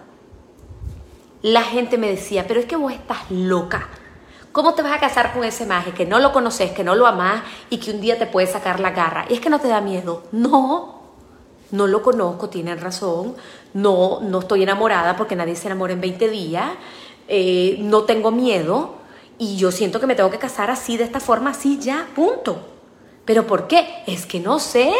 la 1.41 1.63
gente 1.63 1.97
me 1.97 2.09
decía, 2.09 2.45
pero 2.47 2.59
es 2.59 2.65
que 2.65 2.75
vos 2.75 2.91
estás 2.91 3.29
loca. 3.29 3.87
¿Cómo 4.51 4.73
te 4.73 4.81
vas 4.81 4.93
a 4.93 4.99
casar 4.99 5.33
con 5.33 5.43
ese 5.43 5.65
maje 5.65 5.91
que 5.91 6.05
no 6.05 6.19
lo 6.19 6.33
conoces, 6.33 6.71
que 6.71 6.83
no 6.83 6.95
lo 6.95 7.05
amás 7.05 7.43
y 7.69 7.77
que 7.77 7.91
un 7.91 8.01
día 8.01 8.17
te 8.17 8.25
puede 8.25 8.47
sacar 8.47 8.79
la 8.79 8.91
garra? 8.91 9.25
Y 9.29 9.35
es 9.35 9.39
que 9.39 9.49
no 9.49 9.59
te 9.59 9.67
da 9.67 9.79
miedo. 9.79 10.23
No, 10.31 11.01
no 11.71 11.87
lo 11.87 12.01
conozco, 12.01 12.49
tienen 12.49 12.79
razón. 12.79 13.35
No, 13.73 14.19
no 14.21 14.39
estoy 14.39 14.63
enamorada 14.63 15.15
porque 15.15 15.35
nadie 15.35 15.55
se 15.55 15.67
enamora 15.67 15.93
en 15.93 16.01
20 16.01 16.29
días. 16.29 16.71
Eh, 17.27 17.77
no 17.81 18.03
tengo 18.03 18.31
miedo 18.31 18.95
y 19.37 19.55
yo 19.55 19.71
siento 19.71 19.99
que 19.99 20.07
me 20.07 20.15
tengo 20.15 20.31
que 20.31 20.39
casar 20.39 20.71
así, 20.71 20.97
de 20.97 21.03
esta 21.03 21.19
forma, 21.19 21.51
así 21.51 21.79
ya, 21.79 22.07
punto. 22.15 22.59
¿Pero 23.23 23.45
por 23.45 23.67
qué? 23.67 24.03
Es 24.07 24.25
que 24.25 24.39
no 24.39 24.57
sé. 24.57 24.91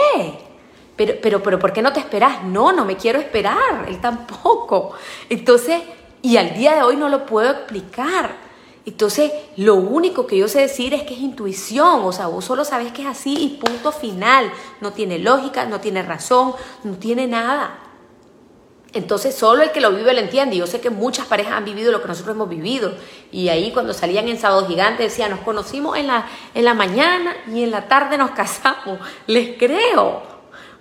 Pero, 0.95 1.15
pero, 1.21 1.41
pero, 1.41 1.60
¿por 1.60 1.73
qué 1.73 1.82
no 1.82 1.91
te 1.91 1.99
esperas? 1.99 2.43
No, 2.43 2.71
no 2.71 2.86
me 2.86 2.95
quiero 2.95 3.19
esperar, 3.19 3.86
él 3.88 3.99
tampoco. 3.99 4.93
Entonces, 5.30 5.82
y 6.21 6.38
al 6.38 6.53
día 6.53 6.75
de 6.75 6.84
hoy 6.84 6.95
no 6.95 7.10
lo 7.10 7.25
puedo 7.25 7.49
explicar. 7.51 8.49
Entonces, 8.86 9.32
lo 9.58 9.75
único 9.75 10.25
que 10.25 10.38
yo 10.38 10.47
sé 10.47 10.62
decir 10.62 10.93
es 10.93 11.03
que 11.03 11.13
es 11.13 11.19
intuición, 11.19 12.03
o 12.03 12.12
sea, 12.12 12.27
vos 12.27 12.45
solo 12.45 12.65
sabes 12.65 12.91
que 12.91 13.03
es 13.03 13.08
así 13.08 13.36
y 13.38 13.49
punto 13.58 13.91
final. 13.91 14.51
No 14.82 14.93
tiene 14.93 15.19
lógica, 15.19 15.65
no 15.65 15.79
tiene 15.79 16.01
razón, 16.01 16.53
no 16.84 16.95
tiene 16.95 17.27
nada. 17.27 17.79
Entonces, 18.93 19.36
solo 19.36 19.62
el 19.62 19.71
que 19.71 19.82
lo 19.82 19.91
vive 19.91 20.13
lo 20.13 20.19
entiende. 20.19 20.58
Yo 20.58 20.65
sé 20.65 20.82
que 20.82 20.89
muchas 20.89 21.27
parejas 21.27 21.53
han 21.53 21.65
vivido 21.65 21.91
lo 21.91 22.01
que 22.01 22.08
nosotros 22.08 22.36
hemos 22.36 22.49
vivido. 22.49 22.93
Y 23.32 23.49
ahí 23.49 23.71
cuando 23.71 23.93
salían 23.93 24.27
en 24.27 24.39
Sábado 24.39 24.65
Gigante 24.67 25.03
decían, 25.03 25.29
nos 25.29 25.41
conocimos 25.41 25.95
en 25.95 26.08
la, 26.08 26.25
en 26.55 26.65
la 26.65 26.73
mañana 26.73 27.36
y 27.53 27.62
en 27.63 27.71
la 27.71 27.88
tarde 27.88 28.17
nos 28.17 28.32
casamos. 28.36 28.99
Les 29.27 29.58
creo, 29.58 30.23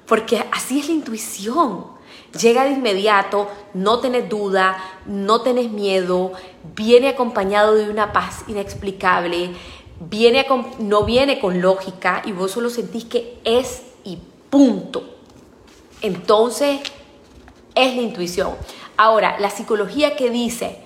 porque 0.07 0.42
así 0.51 0.81
es 0.81 0.87
la 0.87 0.92
intuición. 0.92 1.97
Llega 2.40 2.64
de 2.64 2.72
inmediato, 2.72 3.48
no 3.74 4.01
tenés 4.01 4.29
duda, 4.29 4.77
no 5.07 5.40
tenés 5.40 5.70
miedo, 5.70 6.33
viene 6.74 7.09
acompañado 7.09 7.74
de 7.74 7.90
una 7.90 8.12
paz 8.12 8.44
inexplicable, 8.48 9.51
viene 10.01 10.46
no 10.79 11.05
viene 11.05 11.40
con 11.40 11.61
lógica 11.61 12.22
y 12.24 12.33
vos 12.33 12.53
solo 12.53 12.70
sentís 12.70 13.05
que 13.05 13.38
es 13.44 13.83
y 14.05 14.18
punto. 14.51 15.16
entonces 16.01 16.81
es 17.74 17.94
la 17.94 18.03
intuición. 18.03 18.55
Ahora, 18.96 19.38
la 19.38 19.51
psicología 19.51 20.16
que 20.16 20.31
dice 20.31 20.81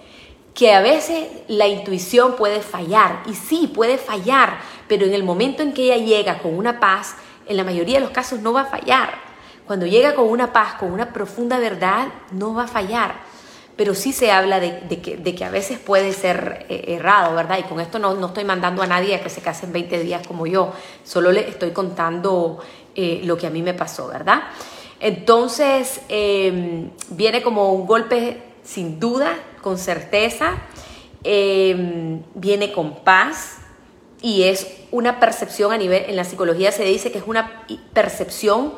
que 0.55 0.75
a 0.75 0.83
veces 0.83 1.29
la 1.49 1.67
intuición 1.67 2.37
puede 2.37 2.61
fallar, 2.61 3.23
y 3.27 3.35
sí, 3.35 3.71
puede 3.75 3.97
fallar, 3.97 4.61
pero 4.87 5.07
en 5.07 5.15
el 5.15 5.25
momento 5.25 5.63
en 5.63 5.73
que 5.73 5.85
ella 5.85 5.97
llega 5.97 6.39
con 6.41 6.57
una 6.57 6.79
paz, 6.79 7.17
en 7.47 7.57
la 7.57 7.65
mayoría 7.65 7.95
de 7.95 8.05
los 8.05 8.11
casos 8.11 8.41
no 8.41 8.53
va 8.53 8.63
a 8.63 8.67
fallar. 8.67 9.32
Cuando 9.67 9.87
llega 9.87 10.15
con 10.15 10.29
una 10.29 10.53
paz, 10.53 10.75
con 10.75 10.93
una 10.93 11.13
profunda 11.13 11.59
verdad, 11.59 12.09
no 12.33 12.55
va 12.55 12.65
a 12.65 12.69
fallar. 12.69 13.15
Pero 13.77 13.95
sí 13.95 14.13
se 14.13 14.31
habla 14.31 14.61
de, 14.61 15.01
que, 15.01 15.45
a 15.45 15.51
veces 15.51 15.79
puede 15.79 16.13
ser 16.13 16.67
eh, 16.69 16.85
errado, 16.89 17.35
¿verdad? 17.35 17.59
Y 17.59 17.63
con 17.63 17.81
esto 17.81 17.99
no, 17.99 18.15
no, 18.15 18.27
estoy 18.27 18.45
mandando 18.45 18.83
a 18.83 18.87
nadie 18.87 19.15
a 19.15 19.23
que 19.23 19.31
se 19.31 19.41
case 19.41 19.67
en 19.67 19.73
20 19.73 20.03
días 20.03 20.27
como 20.27 20.47
yo, 20.47 20.73
solo 21.05 21.33
le 21.33 21.49
estoy 21.49 21.71
contando 21.71 22.59
eh, 22.95 23.23
lo 23.25 23.39
que 23.39 23.47
a 23.47 23.51
mí 23.51 23.63
me 23.63 23.73
pasó, 23.73 24.09
¿verdad? 24.09 24.43
Entonces, 25.01 26.03
em, 26.09 26.91
viene 27.09 27.43
como 27.43 27.73
un 27.73 27.87
golpe 27.87 28.43
sin 28.63 29.01
duda, 29.01 29.37
con 29.61 29.79
certeza, 29.79 30.59
em, 31.25 32.23
viene 32.35 32.73
con 32.73 32.97
paz 32.97 33.59
y 34.21 34.45
es 34.45 34.67
una 34.93 35.19
percepción 35.19 35.73
a 35.73 35.79
nivel, 35.79 36.05
en 36.07 36.15
la 36.15 36.25
psicología 36.25 36.71
se 36.71 36.85
dice 36.85 37.11
que 37.11 37.19
es 37.19 37.25
una 37.27 37.65
percepción 37.93 38.75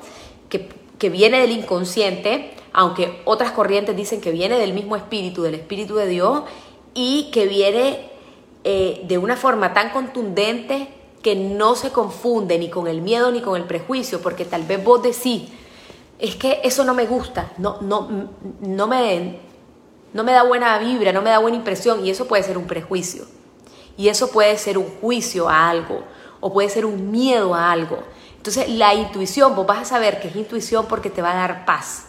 que, 0.98 1.10
viene 1.10 1.40
del 1.40 1.50
inconsciente, 1.50 2.54
aunque 2.72 3.20
otras 3.24 3.52
corrientes 3.52 3.94
dicen 3.94 4.20
que 4.20 4.30
viene 4.30 4.58
del 4.58 4.72
mismo 4.72 4.96
espíritu, 4.96 5.42
del 5.42 5.54
espíritu 5.54 5.96
de 5.96 6.06
Dios, 6.06 6.44
y 6.94 7.30
que 7.30 7.46
viene 7.46 8.10
eh, 8.64 9.02
de 9.06 9.18
una 9.18 9.36
forma 9.36 9.74
tan 9.74 9.90
contundente 9.90 10.88
que 11.22 11.34
no 11.34 11.74
se 11.74 11.90
confunde 11.90 12.58
ni 12.58 12.70
con 12.70 12.86
el 12.86 13.02
miedo 13.02 13.30
ni 13.30 13.40
con 13.40 13.56
el 13.56 13.64
prejuicio, 13.64 14.20
porque 14.22 14.44
tal 14.44 14.62
vez 14.62 14.82
vos 14.82 15.02
decís, 15.02 15.44
es 16.18 16.36
que 16.36 16.60
eso 16.64 16.84
no 16.84 16.94
me 16.94 17.06
gusta, 17.06 17.52
no, 17.58 17.80
no, 17.80 18.28
no, 18.60 18.86
me, 18.86 19.38
no 20.12 20.24
me 20.24 20.32
da 20.32 20.42
buena 20.44 20.78
vibra, 20.78 21.12
no 21.12 21.22
me 21.22 21.30
da 21.30 21.38
buena 21.38 21.56
impresión, 21.56 22.04
y 22.06 22.10
eso 22.10 22.26
puede 22.26 22.42
ser 22.42 22.56
un 22.56 22.66
prejuicio, 22.66 23.24
y 23.96 24.08
eso 24.08 24.30
puede 24.30 24.56
ser 24.58 24.78
un 24.78 24.86
juicio 25.00 25.48
a 25.48 25.68
algo, 25.68 26.02
o 26.40 26.52
puede 26.52 26.68
ser 26.68 26.84
un 26.84 27.10
miedo 27.10 27.54
a 27.54 27.72
algo. 27.72 27.98
Entonces 28.44 28.68
la 28.68 28.92
intuición, 28.92 29.57
vos 29.57 29.66
vas 29.66 29.78
a 29.78 29.85
saber 29.87 30.20
que 30.20 30.28
es 30.28 30.37
intuición 30.37 30.85
porque 30.85 31.09
te 31.09 31.22
va 31.22 31.33
a 31.33 31.35
dar 31.35 31.64
paz. 31.64 32.09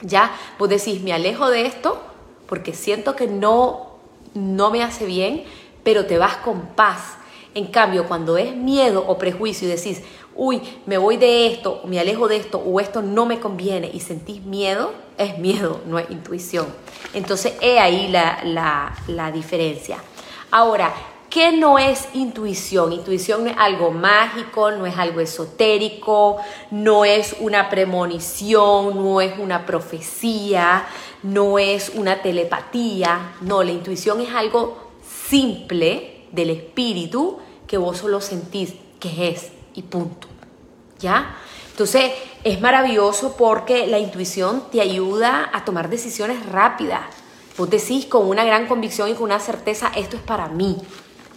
Ya, 0.00 0.34
vos 0.58 0.68
decís, 0.68 1.00
me 1.02 1.12
alejo 1.12 1.48
de 1.50 1.66
esto 1.66 2.02
porque 2.48 2.74
siento 2.74 3.14
que 3.14 3.28
no, 3.28 3.90
no 4.34 4.72
me 4.72 4.82
hace 4.82 5.06
bien, 5.06 5.44
pero 5.84 6.04
te 6.04 6.18
vas 6.18 6.38
con 6.38 6.62
paz. 6.74 7.14
En 7.54 7.66
cambio, 7.68 8.08
cuando 8.08 8.36
es 8.36 8.56
miedo 8.56 9.04
o 9.06 9.18
prejuicio 9.18 9.68
y 9.68 9.70
decís, 9.70 10.02
uy, 10.34 10.60
me 10.84 10.98
voy 10.98 11.16
de 11.16 11.46
esto, 11.46 11.80
me 11.84 12.00
alejo 12.00 12.26
de 12.26 12.38
esto, 12.38 12.58
o 12.58 12.80
esto 12.80 13.00
no 13.00 13.24
me 13.24 13.38
conviene, 13.38 13.88
y 13.94 14.00
sentís 14.00 14.42
miedo, 14.42 14.94
es 15.16 15.38
miedo, 15.38 15.80
no 15.86 16.00
es 16.00 16.10
intuición. 16.10 16.66
Entonces, 17.14 17.54
he 17.60 17.78
ahí 17.78 18.08
la, 18.08 18.96
la 19.06 19.30
diferencia. 19.30 19.98
Ahora, 20.50 20.92
¿Qué 21.36 21.52
no 21.52 21.78
es 21.78 22.08
intuición? 22.14 22.94
Intuición 22.94 23.44
no 23.44 23.50
es 23.50 23.56
algo 23.58 23.90
mágico, 23.90 24.70
no 24.70 24.86
es 24.86 24.96
algo 24.96 25.20
esotérico, 25.20 26.38
no 26.70 27.04
es 27.04 27.36
una 27.40 27.68
premonición, 27.68 28.96
no 28.96 29.20
es 29.20 29.38
una 29.38 29.66
profecía, 29.66 30.86
no 31.22 31.58
es 31.58 31.90
una 31.90 32.22
telepatía. 32.22 33.34
No, 33.42 33.62
la 33.62 33.72
intuición 33.72 34.22
es 34.22 34.34
algo 34.34 34.78
simple 35.28 36.24
del 36.32 36.48
espíritu 36.48 37.38
que 37.66 37.76
vos 37.76 37.98
solo 37.98 38.22
sentís 38.22 38.72
que 38.98 39.28
es 39.28 39.52
y 39.74 39.82
punto. 39.82 40.28
¿Ya? 41.00 41.36
Entonces 41.70 42.12
es 42.44 42.62
maravilloso 42.62 43.36
porque 43.36 43.86
la 43.86 43.98
intuición 43.98 44.70
te 44.72 44.80
ayuda 44.80 45.50
a 45.52 45.66
tomar 45.66 45.90
decisiones 45.90 46.46
rápidas. 46.46 47.02
Vos 47.58 47.68
decís 47.68 48.06
con 48.06 48.26
una 48.26 48.42
gran 48.42 48.66
convicción 48.66 49.10
y 49.10 49.12
con 49.12 49.24
una 49.24 49.38
certeza, 49.38 49.92
esto 49.94 50.16
es 50.16 50.22
para 50.22 50.48
mí 50.48 50.78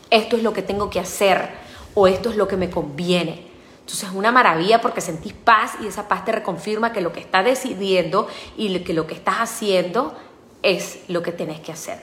esto 0.10 0.36
es 0.36 0.44
lo 0.44 0.54
que 0.54 0.62
tengo 0.62 0.90
que 0.90 1.00
hacer 1.00 1.50
o 1.96 2.08
esto 2.08 2.30
es 2.30 2.36
lo 2.36 2.48
que 2.48 2.58
me 2.58 2.70
conviene. 2.70 3.48
Entonces 3.80 4.10
es 4.10 4.16
una 4.16 4.32
maravilla 4.32 4.82
porque 4.82 5.02
sentís 5.02 5.34
paz 5.34 5.74
y 5.82 5.88
esa 5.88 6.08
paz 6.08 6.24
te 6.24 6.32
reconfirma 6.32 6.94
que 6.94 7.02
lo 7.02 7.12
que 7.12 7.20
estás 7.20 7.44
decidiendo 7.44 8.28
y 8.56 8.78
que 8.80 8.94
lo 8.94 9.08
que 9.08 9.16
estás 9.16 9.38
haciendo 9.38 10.16
es 10.62 11.00
lo 11.08 11.24
que 11.24 11.32
tienes 11.32 11.60
que 11.60 11.72
hacer. 11.72 12.00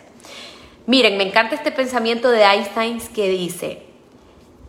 Miren, 0.87 1.17
me 1.17 1.25
encanta 1.25 1.55
este 1.55 1.73
pensamiento 1.73 2.31
de 2.31 2.43
Einstein 2.43 3.01
que 3.15 3.29
dice, 3.29 3.83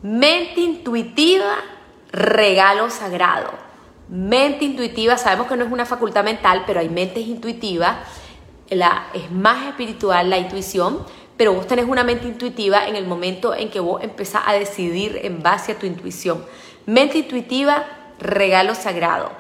mente 0.02 0.62
intuitiva, 0.62 1.58
regalo 2.12 2.90
sagrado. 2.90 3.52
Mente 4.10 4.66
intuitiva, 4.66 5.18
sabemos 5.18 5.48
que 5.48 5.58
no 5.58 5.66
es 5.66 5.72
una 5.72 5.86
facultad 5.86 6.24
mental, 6.24 6.64
pero 6.66 6.80
hay 6.80 6.90
mentes 6.90 7.28
intuitivas, 7.28 7.98
la, 8.70 9.08
es 9.14 9.32
más 9.32 9.68
espiritual 9.68 10.30
la 10.30 10.38
intuición, 10.38 11.06
pero 11.38 11.54
vos 11.54 11.68
tenés 11.68 11.86
una 11.88 12.04
mente 12.04 12.28
intuitiva 12.28 12.88
en 12.88 12.96
el 12.96 13.06
momento 13.06 13.54
en 13.54 13.70
que 13.70 13.80
vos 13.80 14.04
empezás 14.04 14.44
a 14.48 14.54
decidir 14.54 15.20
en 15.22 15.44
base 15.44 15.74
a 15.74 15.80
tu 15.80 15.86
intuición. 15.86 16.44
Mente 16.88 17.20
intuitiva, 17.20 17.86
regalo 18.20 18.74
sagrado. 18.74 19.32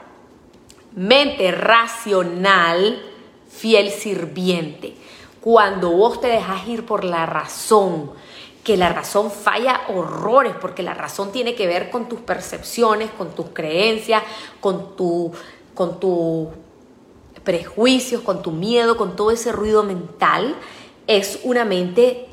Mente 0.96 1.52
racional, 1.52 3.02
fiel 3.50 3.90
sirviente. 3.90 4.94
Cuando 5.42 5.92
vos 5.92 6.22
te 6.22 6.28
dejas 6.28 6.68
ir 6.68 6.86
por 6.86 7.04
la 7.04 7.26
razón, 7.26 8.12
que 8.64 8.78
la 8.78 8.90
razón 8.90 9.32
falla 9.32 9.82
horrores, 9.88 10.54
porque 10.60 10.84
la 10.84 10.94
razón 10.94 11.32
tiene 11.32 11.56
que 11.56 11.68
ver 11.68 11.90
con 11.90 12.08
tus 12.08 12.20
percepciones, 12.20 13.10
con 13.12 13.32
tus 13.32 13.48
creencias, 13.54 14.22
con 14.60 14.96
tu, 14.96 15.32
con 15.74 16.00
tus 16.00 16.50
prejuicios, 17.44 18.22
con 18.22 18.42
tu 18.44 18.52
miedo, 18.52 18.98
con 18.98 19.16
todo 19.16 19.32
ese 19.32 19.52
ruido 19.52 19.84
mental 19.84 20.56
es 21.08 21.39
una 21.43 21.65
mente 21.65 22.28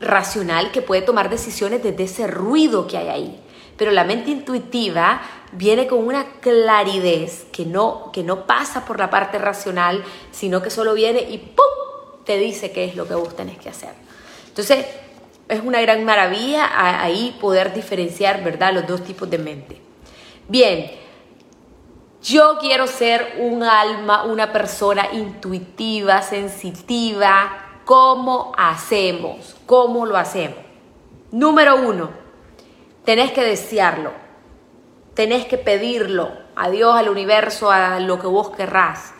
racional 0.00 0.70
que 0.70 0.82
puede 0.82 1.02
tomar 1.02 1.30
decisiones 1.30 1.82
desde 1.82 2.04
ese 2.04 2.26
ruido 2.26 2.86
que 2.86 2.98
hay 2.98 3.08
ahí. 3.08 3.40
Pero 3.76 3.90
la 3.90 4.04
mente 4.04 4.30
intuitiva 4.30 5.22
viene 5.52 5.86
con 5.86 6.06
una 6.06 6.24
claridad 6.40 7.30
que 7.50 7.64
no, 7.64 8.10
que 8.12 8.22
no 8.22 8.46
pasa 8.46 8.84
por 8.84 8.98
la 8.98 9.10
parte 9.10 9.38
racional, 9.38 10.04
sino 10.30 10.62
que 10.62 10.70
solo 10.70 10.94
viene 10.94 11.20
y 11.20 11.38
¡pum! 11.38 12.24
te 12.24 12.36
dice 12.36 12.70
qué 12.70 12.84
es 12.84 12.96
lo 12.96 13.08
que 13.08 13.14
vos 13.14 13.34
tenés 13.34 13.58
que 13.58 13.68
hacer. 13.68 13.94
Entonces, 14.48 14.86
es 15.48 15.60
una 15.62 15.80
gran 15.80 16.04
maravilla 16.04 16.70
ahí 17.02 17.36
poder 17.40 17.72
diferenciar, 17.74 18.44
¿verdad?, 18.44 18.72
los 18.72 18.86
dos 18.86 19.02
tipos 19.02 19.28
de 19.28 19.38
mente. 19.38 19.80
Bien, 20.48 20.90
yo 22.22 22.58
quiero 22.60 22.86
ser 22.86 23.36
un 23.38 23.62
alma, 23.62 24.24
una 24.24 24.52
persona 24.52 25.08
intuitiva, 25.12 26.22
sensitiva, 26.22 27.71
¿Cómo 27.84 28.52
hacemos? 28.56 29.56
¿Cómo 29.66 30.06
lo 30.06 30.16
hacemos? 30.16 30.58
Número 31.30 31.76
uno, 31.76 32.10
tenés 33.04 33.32
que 33.32 33.42
desearlo, 33.42 34.12
tenés 35.14 35.46
que 35.46 35.58
pedirlo 35.58 36.30
a 36.54 36.68
Dios, 36.70 36.94
al 36.94 37.08
universo, 37.08 37.70
a 37.70 37.98
lo 38.00 38.18
que 38.18 38.26
vos 38.26 38.50
querrás. 38.50 39.14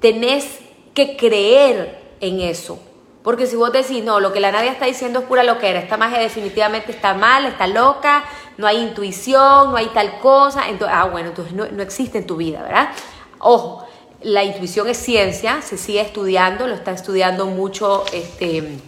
Tenés 0.00 0.60
que 0.94 1.16
creer 1.16 2.16
en 2.20 2.40
eso. 2.40 2.80
Porque 3.22 3.46
si 3.46 3.54
vos 3.54 3.72
decís, 3.72 4.02
no, 4.02 4.18
lo 4.18 4.32
que 4.32 4.40
la 4.40 4.50
nadie 4.50 4.70
está 4.70 4.86
diciendo 4.86 5.20
es 5.20 5.26
pura 5.26 5.44
loquera, 5.44 5.78
esta 5.78 5.96
magia 5.96 6.18
definitivamente 6.18 6.90
está 6.90 7.14
mal, 7.14 7.46
está 7.46 7.68
loca, 7.68 8.24
no 8.56 8.66
hay 8.66 8.78
intuición, 8.78 9.70
no 9.70 9.76
hay 9.76 9.86
tal 9.88 10.18
cosa, 10.18 10.68
entonces, 10.68 10.96
ah, 10.98 11.04
bueno, 11.04 11.28
entonces 11.28 11.54
no, 11.54 11.66
no 11.66 11.82
existe 11.82 12.18
en 12.18 12.26
tu 12.26 12.36
vida, 12.36 12.62
¿verdad? 12.62 12.88
Ojo, 13.38 13.86
la 14.24 14.44
intuición 14.44 14.88
es 14.88 14.98
ciencia, 14.98 15.62
se 15.62 15.76
sigue 15.76 16.00
estudiando, 16.00 16.66
lo 16.66 16.74
está 16.74 16.92
estudiando 16.92 17.46
mucho 17.46 18.04
este, 18.12 18.78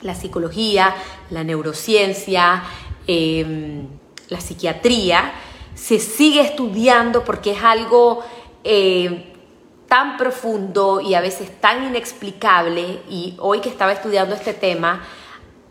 la 0.00 0.14
psicología, 0.14 0.94
la 1.30 1.44
neurociencia, 1.44 2.62
em, 3.06 3.86
la 4.28 4.40
psiquiatría. 4.40 5.32
Se 5.74 5.98
sigue 5.98 6.40
estudiando 6.40 7.24
porque 7.24 7.52
es 7.52 7.62
algo 7.62 8.22
eh, 8.64 9.32
tan 9.88 10.16
profundo 10.16 11.00
y 11.00 11.14
a 11.14 11.20
veces 11.20 11.60
tan 11.60 11.84
inexplicable. 11.84 13.00
Y 13.08 13.36
hoy 13.38 13.60
que 13.60 13.68
estaba 13.68 13.92
estudiando 13.92 14.34
este 14.34 14.54
tema, 14.54 15.02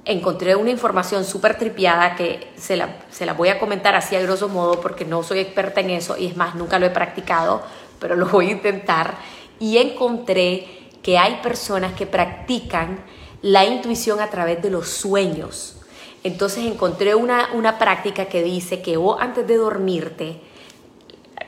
encontré 0.06 0.56
una 0.56 0.72
información 0.72 1.26
súper 1.26 1.58
tripiada 1.58 2.16
que 2.16 2.52
se 2.56 2.76
la, 2.76 2.98
se 3.12 3.26
la 3.26 3.34
voy 3.34 3.50
a 3.50 3.60
comentar 3.60 3.96
así 3.96 4.16
a 4.16 4.22
grosso 4.22 4.50
modo 4.50 4.82
porque 4.82 5.06
no 5.06 5.22
soy 5.24 5.40
experta 5.40 5.80
en 5.82 5.92
eso 5.92 6.18
y 6.18 6.26
es 6.26 6.36
más, 6.36 6.56
nunca 6.56 6.80
lo 6.80 6.88
he 6.88 6.90
practicado 6.90 7.62
pero 8.02 8.18
lo 8.18 8.26
voy 8.26 8.50
a 8.50 8.52
intentar. 8.52 9.16
Y 9.60 9.78
encontré 9.78 10.68
que 11.02 11.18
hay 11.18 11.40
personas 11.42 11.94
que 11.94 12.06
practican 12.06 13.00
la 13.42 13.64
intuición 13.64 14.20
a 14.20 14.30
través 14.30 14.62
de 14.62 14.70
los 14.70 14.90
sueños. 14.90 15.78
Entonces 16.24 16.66
encontré 16.66 17.16
una, 17.16 17.50
una 17.54 17.80
práctica 17.80 18.26
que 18.26 18.44
dice 18.44 18.82
que 18.82 18.98
vos 18.98 19.18
antes 19.22 19.48
de 19.48 19.56
dormirte 19.56 20.42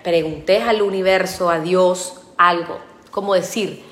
preguntes 0.04 0.64
al 0.64 0.82
universo, 0.82 1.50
a 1.50 1.60
Dios, 1.60 2.22
algo, 2.38 2.78
como 3.12 3.34
decir, 3.34 3.84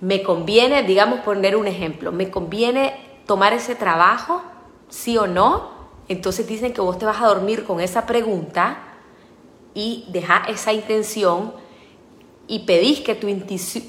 me 0.00 0.22
conviene, 0.22 0.82
digamos 0.82 1.20
poner 1.20 1.56
un 1.56 1.66
ejemplo, 1.66 2.10
me 2.12 2.30
conviene 2.30 2.94
tomar 3.26 3.52
ese 3.52 3.74
trabajo, 3.74 4.42
sí 4.88 5.16
o 5.16 5.26
no. 5.26 5.78
Entonces 6.08 6.46
dicen 6.46 6.72
que 6.72 6.80
vos 6.80 6.98
te 6.98 7.06
vas 7.06 7.20
a 7.20 7.26
dormir 7.26 7.64
con 7.64 7.80
esa 7.80 8.06
pregunta 8.06 8.78
y 9.74 10.06
deja 10.08 10.44
esa 10.48 10.72
intención 10.72 11.52
y 12.50 12.58
pedís 12.58 12.98
que 12.98 13.14
tu, 13.14 13.28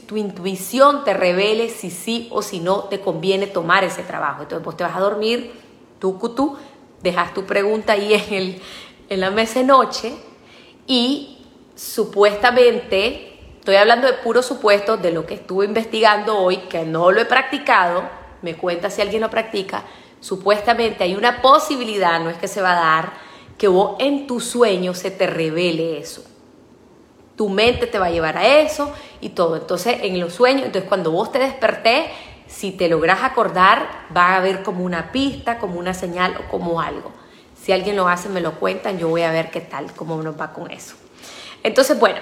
tu, 0.06 0.18
intuición 0.18 1.04
te 1.04 1.16
revele 1.16 1.68
si 1.68 1.90
sí 1.90 2.28
o 2.30 2.44
si 2.44 2.60
no 2.60 2.84
te 2.84 3.02
conviene 3.02 3.48
tomar 3.48 3.84
ese 3.84 4.04
trabajo. 4.04 4.44
Entonces 4.44 4.64
vos 4.64 4.78
te 4.78 4.84
vas 4.84 4.96
a 4.96 5.00
dormir, 5.00 5.52
tú, 5.98 6.14
tú, 6.36 6.58
dejas 7.02 7.34
tu 7.34 7.44
pregunta 7.44 7.94
ahí 7.94 8.14
en, 8.14 8.34
el, 8.36 8.62
en 9.10 9.20
la 9.20 9.32
mesa 9.32 9.62
de 9.62 9.66
noche 9.66 10.14
y 10.86 11.40
supuestamente, 11.76 13.40
estoy 13.58 13.78
hablando 13.78 14.06
de 14.06 14.14
puros 14.14 14.46
supuestos, 14.46 15.02
de 15.02 15.10
lo 15.10 15.26
que 15.26 15.34
estuve 15.34 15.66
investigando 15.66 16.38
hoy, 16.38 16.58
que 16.58 16.86
no 16.86 17.10
lo 17.10 17.20
he 17.20 17.26
practicado, 17.26 18.04
me 18.44 18.54
cuenta 18.54 18.92
si 18.92 19.02
alguien 19.02 19.24
lo 19.24 19.32
practica, 19.32 19.86
supuestamente 20.20 21.04
hay 21.04 21.16
una 21.16 21.42
posibilidad, 21.42 22.20
no 22.20 22.30
es 22.30 22.38
que 22.38 22.48
se 22.48 22.62
va 22.62 22.74
a 22.74 22.76
dar, 22.76 23.14
que 23.58 23.68
vos 23.68 23.96
en 23.98 24.28
tu 24.28 24.40
sueño 24.40 24.94
se 24.94 25.10
te 25.10 25.26
revele 25.26 25.98
eso. 25.98 26.31
Tu 27.42 27.50
mente 27.50 27.88
te 27.88 27.98
va 27.98 28.06
a 28.06 28.12
llevar 28.12 28.38
a 28.38 28.46
eso 28.46 28.94
y 29.20 29.30
todo. 29.30 29.56
Entonces, 29.56 29.98
en 30.04 30.20
los 30.20 30.32
sueños, 30.32 30.64
entonces 30.64 30.88
cuando 30.88 31.10
vos 31.10 31.32
te 31.32 31.40
despertés, 31.40 32.06
si 32.46 32.72
te 32.72 32.88
logras 32.88 33.24
acordar, 33.24 34.06
va 34.16 34.28
a 34.28 34.36
haber 34.36 34.62
como 34.62 34.86
una 34.86 35.12
pista, 35.12 35.58
como 35.58 35.80
una 35.80 35.96
señal 35.96 36.36
o 36.38 36.52
como 36.52 36.82
algo. 36.82 37.12
Si 37.60 37.72
alguien 37.72 37.96
lo 37.96 38.08
hace, 38.08 38.30
me 38.30 38.42
lo 38.42 38.60
cuentan, 38.60 39.00
yo 39.00 39.08
voy 39.08 39.24
a 39.24 39.32
ver 39.32 39.50
qué 39.50 39.60
tal, 39.60 39.92
cómo 39.94 40.22
nos 40.22 40.40
va 40.40 40.54
con 40.54 40.70
eso. 40.70 40.96
Entonces, 41.64 42.00
bueno, 42.00 42.20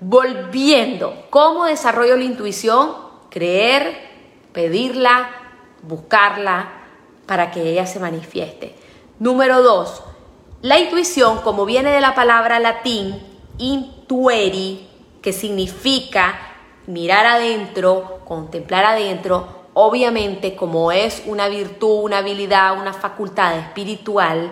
volviendo, 0.00 1.24
¿cómo 1.30 1.64
desarrollo 1.64 2.14
la 2.18 2.24
intuición? 2.24 2.92
Creer, 3.30 3.96
pedirla, 4.52 5.30
buscarla 5.80 6.72
para 7.24 7.50
que 7.52 7.62
ella 7.62 7.86
se 7.86 8.00
manifieste. 8.00 8.74
Número 9.18 9.62
dos, 9.62 10.02
la 10.60 10.78
intuición, 10.78 11.38
como 11.38 11.64
viene 11.64 11.90
de 11.90 12.02
la 12.02 12.14
palabra 12.14 12.60
latín 12.60 13.18
intueri, 14.08 14.88
que 15.20 15.34
significa 15.34 16.38
mirar 16.86 17.26
adentro, 17.26 18.20
contemplar 18.24 18.86
adentro, 18.86 19.46
obviamente 19.74 20.56
como 20.56 20.90
es 20.90 21.22
una 21.26 21.48
virtud, 21.48 22.04
una 22.04 22.18
habilidad, 22.18 22.80
una 22.80 22.94
facultad 22.94 23.58
espiritual, 23.58 24.50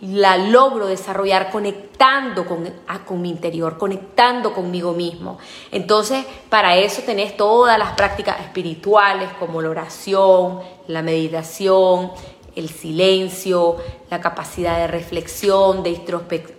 la 0.00 0.36
logro 0.36 0.88
desarrollar 0.88 1.52
conectando 1.52 2.44
con, 2.44 2.68
con, 3.06 3.22
mi 3.22 3.30
interior, 3.30 3.78
conectando 3.78 4.52
conmigo 4.52 4.92
mismo. 4.94 5.38
Entonces, 5.70 6.26
para 6.48 6.76
eso 6.76 7.02
tenés 7.02 7.36
todas 7.36 7.78
las 7.78 7.92
prácticas 7.92 8.40
espirituales 8.40 9.30
como 9.38 9.62
la 9.62 9.70
oración, 9.70 10.58
la 10.88 11.02
meditación, 11.02 12.10
el 12.56 12.68
silencio, 12.68 13.76
la 14.10 14.20
capacidad 14.20 14.78
de 14.78 14.86
reflexión, 14.86 15.82
de, 15.82 15.92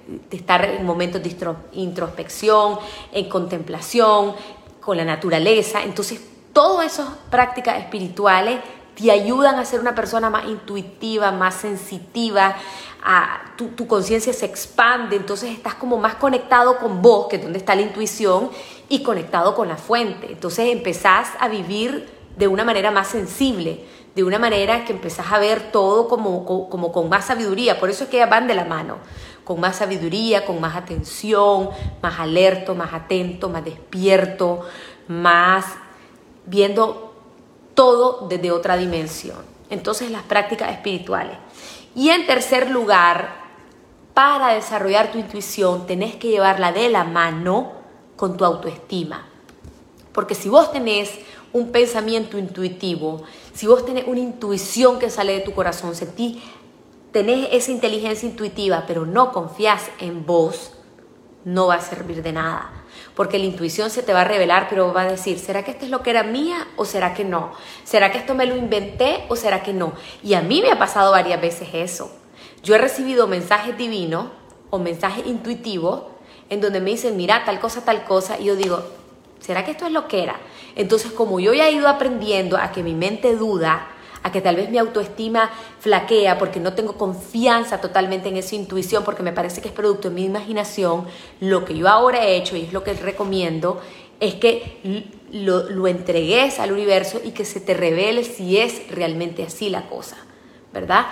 de 0.08 0.38
estar 0.38 0.64
en 0.66 0.86
momentos 0.86 1.22
de 1.22 1.36
introspección, 1.74 2.80
en 3.12 3.30
contemplación, 3.30 4.36
con 4.80 4.98
la 4.98 5.06
naturaleza. 5.06 5.82
Entonces, 5.84 6.22
todas 6.52 6.94
esas 6.94 7.10
prácticas 7.30 7.78
espirituales 7.80 8.60
te 8.96 9.10
ayudan 9.12 9.56
a 9.56 9.66
ser 9.66 9.80
una 9.80 9.96
persona 9.96 10.30
más 10.30 10.46
intuitiva, 10.46 11.32
más 11.32 11.56
sensitiva, 11.56 12.56
a, 13.04 13.42
tu, 13.58 13.70
tu 13.70 13.88
conciencia 13.88 14.32
se 14.34 14.46
expande, 14.46 15.16
entonces 15.16 15.52
estás 15.52 15.74
como 15.76 15.98
más 15.98 16.16
conectado 16.16 16.78
con 16.78 17.02
vos, 17.02 17.28
que 17.28 17.38
es 17.38 17.44
donde 17.44 17.60
está 17.60 17.76
la 17.76 17.82
intuición, 17.82 18.50
y 18.90 19.02
conectado 19.02 19.56
con 19.56 19.68
la 19.68 19.78
fuente. 19.78 20.32
Entonces 20.32 20.72
empezás 20.72 21.30
a 21.40 21.48
vivir 21.48 22.10
de 22.38 22.48
una 22.48 22.64
manera 22.64 22.92
más 22.92 23.08
sensible, 23.08 23.84
de 24.16 24.24
una 24.24 24.38
manera 24.38 24.86
que 24.86 24.94
empezás 24.94 25.32
a 25.32 25.40
ver 25.40 25.72
todo 25.72 26.08
como, 26.08 26.46
como, 26.46 26.92
con 26.92 27.10
más 27.10 27.26
sabiduría. 27.26 27.80
Por 27.80 27.90
eso 27.90 28.04
es 28.04 28.10
que 28.10 28.24
van 28.26 28.48
de 28.48 28.56
la 28.56 28.66
mano, 28.66 28.98
con 29.44 29.60
más 29.60 29.78
sabiduría, 29.78 30.46
con 30.46 30.60
más 30.62 30.76
atención, 30.76 31.70
más 32.02 32.20
alerto, 32.20 32.76
más 32.76 32.94
atento, 32.94 33.50
más 33.50 33.66
despierto, 33.66 34.62
más 35.08 35.66
viendo 36.46 37.14
todo 37.74 38.28
desde 38.28 38.52
otra 38.52 38.78
dimensión. 38.78 39.38
Entonces 39.70 40.12
las 40.12 40.24
prácticas 40.24 40.72
espirituales. 40.72 41.38
Y 41.96 42.10
en 42.10 42.26
tercer 42.26 42.70
lugar, 42.70 43.44
para 44.14 44.54
desarrollar 44.54 45.12
tu 45.12 45.18
intuición 45.18 45.88
tenés 45.88 46.16
que 46.16 46.30
llevarla 46.30 46.72
de 46.72 46.90
la 46.90 47.04
mano 47.04 47.74
con 48.16 48.38
tu 48.38 48.46
autoestima. 48.46 49.26
Porque 50.12 50.36
si 50.36 50.50
vos 50.50 50.72
tenés 50.72 51.10
un 51.52 51.72
pensamiento 51.72 52.38
intuitivo, 52.38 53.24
si 53.54 53.68
vos 53.68 53.86
tenés 53.86 54.06
una 54.08 54.20
intuición 54.20 55.00
que 55.00 55.10
sale 55.10 55.34
de 55.34 55.40
tu 55.42 55.54
corazón, 55.54 55.96
sentís, 55.96 56.42
tenés 57.14 57.48
esa 57.52 57.72
inteligencia 57.72 58.28
intuitiva, 58.28 58.84
pero 58.86 59.06
no 59.06 59.32
confías 59.32 59.90
en 60.00 60.26
vos, 60.26 60.74
no 61.46 61.68
va 61.68 61.76
a 61.76 61.82
servir 61.82 62.24
de 62.24 62.34
nada. 62.34 62.84
Porque 63.16 63.38
la 63.38 63.46
intuición 63.46 63.92
se 63.92 64.02
te 64.02 64.14
va 64.14 64.22
a 64.22 64.26
revelar, 64.26 64.68
pero 64.70 64.92
va 64.92 65.04
a 65.04 65.12
decir, 65.12 65.38
¿será 65.38 65.64
que 65.64 65.72
esto 65.72 65.86
es 65.86 65.92
lo 65.92 66.02
que 66.02 66.10
era 66.10 66.24
mía 66.24 66.68
o 66.76 66.86
será 66.86 67.14
que 67.14 67.24
no? 67.24 67.54
¿Será 67.84 68.12
que 68.12 68.18
esto 68.18 68.34
me 68.34 68.48
lo 68.48 68.58
inventé 68.58 69.26
o 69.30 69.36
será 69.36 69.62
que 69.62 69.74
no? 69.74 69.94
Y 70.24 70.34
a 70.34 70.42
mí 70.42 70.62
me 70.62 70.72
ha 70.72 70.80
pasado 70.80 71.12
varias 71.12 71.40
veces 71.40 71.70
eso. 71.74 72.12
Yo 72.64 72.74
he 72.74 72.80
recibido 72.80 73.28
mensajes 73.28 73.78
divinos 73.78 74.28
o 74.72 74.80
mensajes 74.80 75.28
intuitivos 75.28 76.04
en 76.50 76.62
donde 76.62 76.82
me 76.82 76.90
dicen, 76.90 77.16
mira, 77.16 77.44
tal 77.46 77.60
cosa, 77.60 77.86
tal 77.86 78.04
cosa, 78.06 78.40
y 78.40 78.46
yo 78.46 78.56
digo, 78.56 78.84
¿será 79.40 79.64
que 79.64 79.72
esto 79.72 79.86
es 79.86 79.92
lo 79.92 80.08
que 80.08 80.24
era? 80.24 80.38
Entonces, 80.76 81.12
como 81.12 81.40
yo 81.40 81.54
ya 81.54 81.68
he 81.68 81.74
ido 81.74 81.88
aprendiendo 81.88 82.58
a 82.58 82.72
que 82.72 82.82
mi 82.82 82.96
mente 82.96 83.36
duda, 83.36 83.88
a 84.24 84.32
que 84.32 84.42
tal 84.42 84.56
vez 84.56 84.70
mi 84.70 84.78
autoestima 84.78 85.52
flaquea 85.80 86.38
porque 86.38 86.60
no 86.60 86.74
tengo 86.74 86.98
confianza 86.98 87.82
totalmente 87.82 88.30
en 88.30 88.38
esa 88.38 88.56
intuición, 88.56 89.04
porque 89.04 89.22
me 89.22 89.34
parece 89.34 89.62
que 89.62 89.68
es 89.68 89.74
producto 89.74 90.10
de 90.10 90.16
mi 90.16 90.26
imaginación, 90.26 91.06
lo 91.40 91.66
que 91.66 91.76
yo 91.76 91.88
ahora 91.90 92.26
he 92.26 92.38
hecho 92.38 92.56
y 92.56 92.62
es 92.62 92.74
lo 92.74 92.84
que 92.84 92.94
recomiendo 92.94 93.82
es 94.20 94.36
que 94.36 95.12
lo, 95.32 95.70
lo 95.70 95.88
entregues 95.88 96.60
al 96.60 96.72
universo 96.72 97.20
y 97.24 97.32
que 97.32 97.44
se 97.44 97.60
te 97.60 97.74
revele 97.74 98.24
si 98.24 98.58
es 98.58 98.88
realmente 98.90 99.44
así 99.44 99.70
la 99.70 99.88
cosa, 99.88 100.16
¿verdad? 100.72 101.08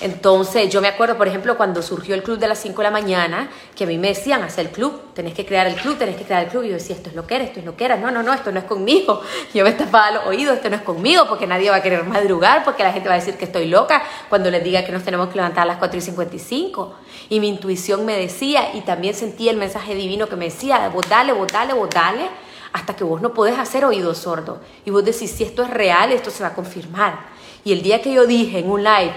Entonces, 0.00 0.68
yo 0.68 0.82
me 0.82 0.88
acuerdo, 0.88 1.16
por 1.16 1.26
ejemplo, 1.26 1.56
cuando 1.56 1.80
surgió 1.80 2.14
el 2.14 2.22
club 2.22 2.38
de 2.38 2.48
las 2.48 2.58
5 2.58 2.76
de 2.76 2.84
la 2.84 2.90
mañana, 2.90 3.48
que 3.74 3.84
a 3.84 3.86
mí 3.86 3.96
me 3.96 4.08
decían, 4.08 4.42
hacer 4.42 4.66
el 4.66 4.72
club, 4.72 5.00
tenés 5.14 5.32
que 5.32 5.46
crear 5.46 5.66
el 5.66 5.74
club, 5.74 5.96
tenés 5.96 6.16
que 6.16 6.24
crear 6.24 6.44
el 6.44 6.50
club. 6.50 6.64
Y 6.64 6.68
yo 6.68 6.74
decía, 6.74 6.94
esto 6.96 7.08
es 7.08 7.16
lo 7.16 7.26
que 7.26 7.36
era, 7.36 7.44
esto 7.44 7.60
es 7.60 7.66
lo 7.66 7.76
que 7.76 7.86
era. 7.86 7.96
No, 7.96 8.10
no, 8.10 8.22
no, 8.22 8.34
esto 8.34 8.52
no 8.52 8.58
es 8.58 8.66
conmigo. 8.66 9.22
Yo 9.54 9.64
me 9.64 9.72
tapaba 9.72 10.10
los 10.10 10.26
oídos, 10.26 10.56
esto 10.56 10.68
no 10.68 10.76
es 10.76 10.82
conmigo, 10.82 11.24
porque 11.28 11.46
nadie 11.46 11.70
va 11.70 11.76
a 11.76 11.82
querer 11.82 12.04
madrugar, 12.04 12.62
porque 12.62 12.82
la 12.82 12.92
gente 12.92 13.08
va 13.08 13.14
a 13.14 13.18
decir 13.18 13.36
que 13.36 13.46
estoy 13.46 13.68
loca 13.68 14.02
cuando 14.28 14.50
les 14.50 14.62
diga 14.62 14.84
que 14.84 14.92
nos 14.92 15.02
tenemos 15.02 15.28
que 15.28 15.36
levantar 15.36 15.62
a 15.62 15.66
las 15.66 15.78
4 15.78 15.98
y 15.98 16.02
55. 16.02 16.94
Y 17.30 17.40
mi 17.40 17.48
intuición 17.48 18.04
me 18.04 18.18
decía, 18.18 18.74
y 18.74 18.82
también 18.82 19.14
sentí 19.14 19.48
el 19.48 19.56
mensaje 19.56 19.94
divino 19.94 20.28
que 20.28 20.36
me 20.36 20.46
decía, 20.46 20.90
vos 20.90 21.08
dale, 21.08 21.32
vos 21.32 21.50
dale, 21.50 21.72
vos 21.72 21.88
dale, 21.88 22.28
hasta 22.74 22.94
que 22.94 23.04
vos 23.04 23.22
no 23.22 23.32
podés 23.32 23.58
hacer 23.58 23.86
oído 23.86 24.14
sordo. 24.14 24.60
Y 24.84 24.90
vos 24.90 25.02
decís, 25.02 25.30
si 25.30 25.44
esto 25.44 25.62
es 25.62 25.70
real, 25.70 26.12
esto 26.12 26.30
se 26.30 26.42
va 26.42 26.50
a 26.50 26.54
confirmar. 26.54 27.34
Y 27.64 27.72
el 27.72 27.82
día 27.82 28.02
que 28.02 28.12
yo 28.12 28.26
dije 28.26 28.58
en 28.58 28.70
un 28.70 28.84
live, 28.84 29.12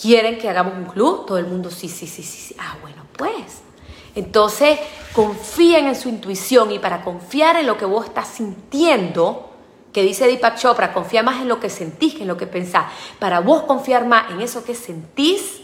¿Quieren 0.00 0.38
que 0.38 0.48
hagamos 0.48 0.74
un 0.74 0.86
club? 0.86 1.26
Todo 1.26 1.36
el 1.36 1.46
mundo, 1.46 1.70
sí, 1.70 1.88
sí, 1.88 2.06
sí, 2.06 2.22
sí. 2.22 2.54
Ah, 2.58 2.78
bueno, 2.80 3.02
pues. 3.16 3.60
Entonces, 4.14 4.78
confíen 5.12 5.88
en 5.88 5.94
su 5.94 6.08
intuición 6.08 6.72
y 6.72 6.78
para 6.78 7.02
confiar 7.02 7.56
en 7.56 7.66
lo 7.66 7.76
que 7.76 7.84
vos 7.84 8.06
estás 8.06 8.28
sintiendo, 8.28 9.50
que 9.92 10.02
dice 10.02 10.26
Deepak 10.26 10.56
Chopra, 10.56 10.94
confía 10.94 11.22
más 11.22 11.42
en 11.42 11.48
lo 11.48 11.60
que 11.60 11.68
sentís 11.68 12.14
que 12.14 12.22
en 12.22 12.28
lo 12.28 12.38
que 12.38 12.46
pensás. 12.46 12.86
Para 13.18 13.40
vos 13.40 13.64
confiar 13.64 14.06
más 14.06 14.30
en 14.30 14.40
eso 14.40 14.64
que 14.64 14.74
sentís, 14.74 15.60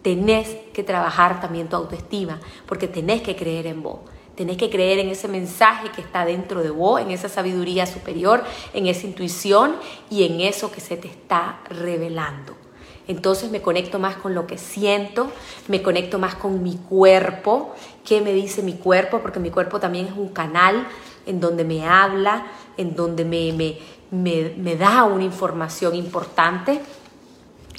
tenés 0.00 0.48
que 0.72 0.82
trabajar 0.82 1.40
también 1.40 1.68
tu 1.68 1.76
autoestima, 1.76 2.40
porque 2.66 2.88
tenés 2.88 3.20
que 3.20 3.36
creer 3.36 3.66
en 3.66 3.82
vos. 3.82 3.98
Tenés 4.34 4.56
que 4.56 4.70
creer 4.70 4.98
en 4.98 5.10
ese 5.10 5.28
mensaje 5.28 5.90
que 5.90 6.00
está 6.00 6.24
dentro 6.24 6.62
de 6.62 6.70
vos, 6.70 7.00
en 7.00 7.10
esa 7.10 7.28
sabiduría 7.28 7.86
superior, 7.86 8.42
en 8.72 8.86
esa 8.86 9.06
intuición 9.06 9.76
y 10.08 10.24
en 10.24 10.40
eso 10.40 10.72
que 10.72 10.80
se 10.80 10.96
te 10.96 11.08
está 11.08 11.60
revelando. 11.68 12.63
Entonces 13.06 13.50
me 13.50 13.60
conecto 13.60 13.98
más 13.98 14.16
con 14.16 14.34
lo 14.34 14.46
que 14.46 14.56
siento, 14.56 15.30
me 15.68 15.82
conecto 15.82 16.18
más 16.18 16.34
con 16.34 16.62
mi 16.62 16.76
cuerpo, 16.76 17.74
qué 18.04 18.22
me 18.22 18.32
dice 18.32 18.62
mi 18.62 18.74
cuerpo, 18.74 19.20
porque 19.20 19.40
mi 19.40 19.50
cuerpo 19.50 19.78
también 19.78 20.06
es 20.06 20.16
un 20.16 20.28
canal 20.28 20.86
en 21.26 21.40
donde 21.40 21.64
me 21.64 21.86
habla, 21.86 22.46
en 22.76 22.96
donde 22.96 23.24
me, 23.24 23.78
me, 24.10 24.76
da 24.76 25.04
una 25.04 25.24
información 25.24 25.94
importante. 25.94 26.80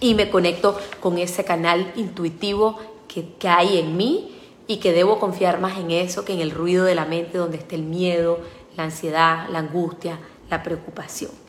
Y 0.01 0.13
me 0.13 0.29
conecto 0.29 0.77
con 0.99 1.17
ese 1.17 1.43
canal 1.43 1.91
intuitivo 1.95 2.77
que, 3.07 3.33
que 3.39 3.47
hay 3.47 3.79
en 3.79 3.95
mí 3.95 4.35
y 4.67 4.77
que 4.77 4.91
debo 4.91 5.19
confiar 5.19 5.59
más 5.59 5.77
en 5.77 5.89
eso 5.91 6.25
que 6.25 6.33
en 6.33 6.41
el 6.41 6.51
ruido 6.51 6.83
de 6.85 6.95
la 6.95 7.05
mente 7.05 7.37
donde 7.37 7.57
está 7.57 7.75
el 7.75 7.83
miedo, 7.83 8.39
la 8.75 8.83
ansiedad, 8.83 9.47
la 9.49 9.59
angustia, 9.59 10.19
la 10.49 10.61
preocupación. 10.61 11.44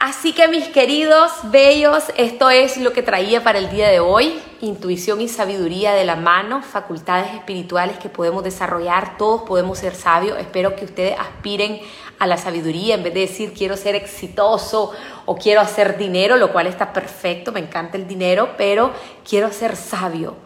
Así 0.00 0.32
que 0.32 0.46
mis 0.46 0.68
queridos 0.68 1.32
bellos, 1.50 2.04
esto 2.16 2.50
es 2.50 2.76
lo 2.76 2.92
que 2.92 3.02
traía 3.02 3.42
para 3.42 3.58
el 3.58 3.68
día 3.68 3.88
de 3.88 3.98
hoy. 3.98 4.38
Intuición 4.60 5.20
y 5.20 5.26
sabiduría 5.26 5.92
de 5.92 6.04
la 6.04 6.14
mano, 6.14 6.62
facultades 6.62 7.34
espirituales 7.34 7.98
que 7.98 8.08
podemos 8.08 8.44
desarrollar, 8.44 9.16
todos 9.18 9.42
podemos 9.42 9.76
ser 9.76 9.96
sabios. 9.96 10.38
Espero 10.38 10.76
que 10.76 10.84
ustedes 10.84 11.18
aspiren 11.18 11.80
a 12.20 12.28
la 12.28 12.36
sabiduría 12.36 12.94
en 12.94 13.02
vez 13.02 13.12
de 13.12 13.20
decir 13.22 13.52
quiero 13.52 13.76
ser 13.76 13.96
exitoso 13.96 14.92
o 15.26 15.34
quiero 15.34 15.60
hacer 15.60 15.98
dinero, 15.98 16.36
lo 16.36 16.52
cual 16.52 16.68
está 16.68 16.92
perfecto, 16.92 17.50
me 17.50 17.58
encanta 17.58 17.96
el 17.96 18.06
dinero, 18.06 18.50
pero 18.56 18.92
quiero 19.28 19.50
ser 19.50 19.74
sabio. 19.74 20.36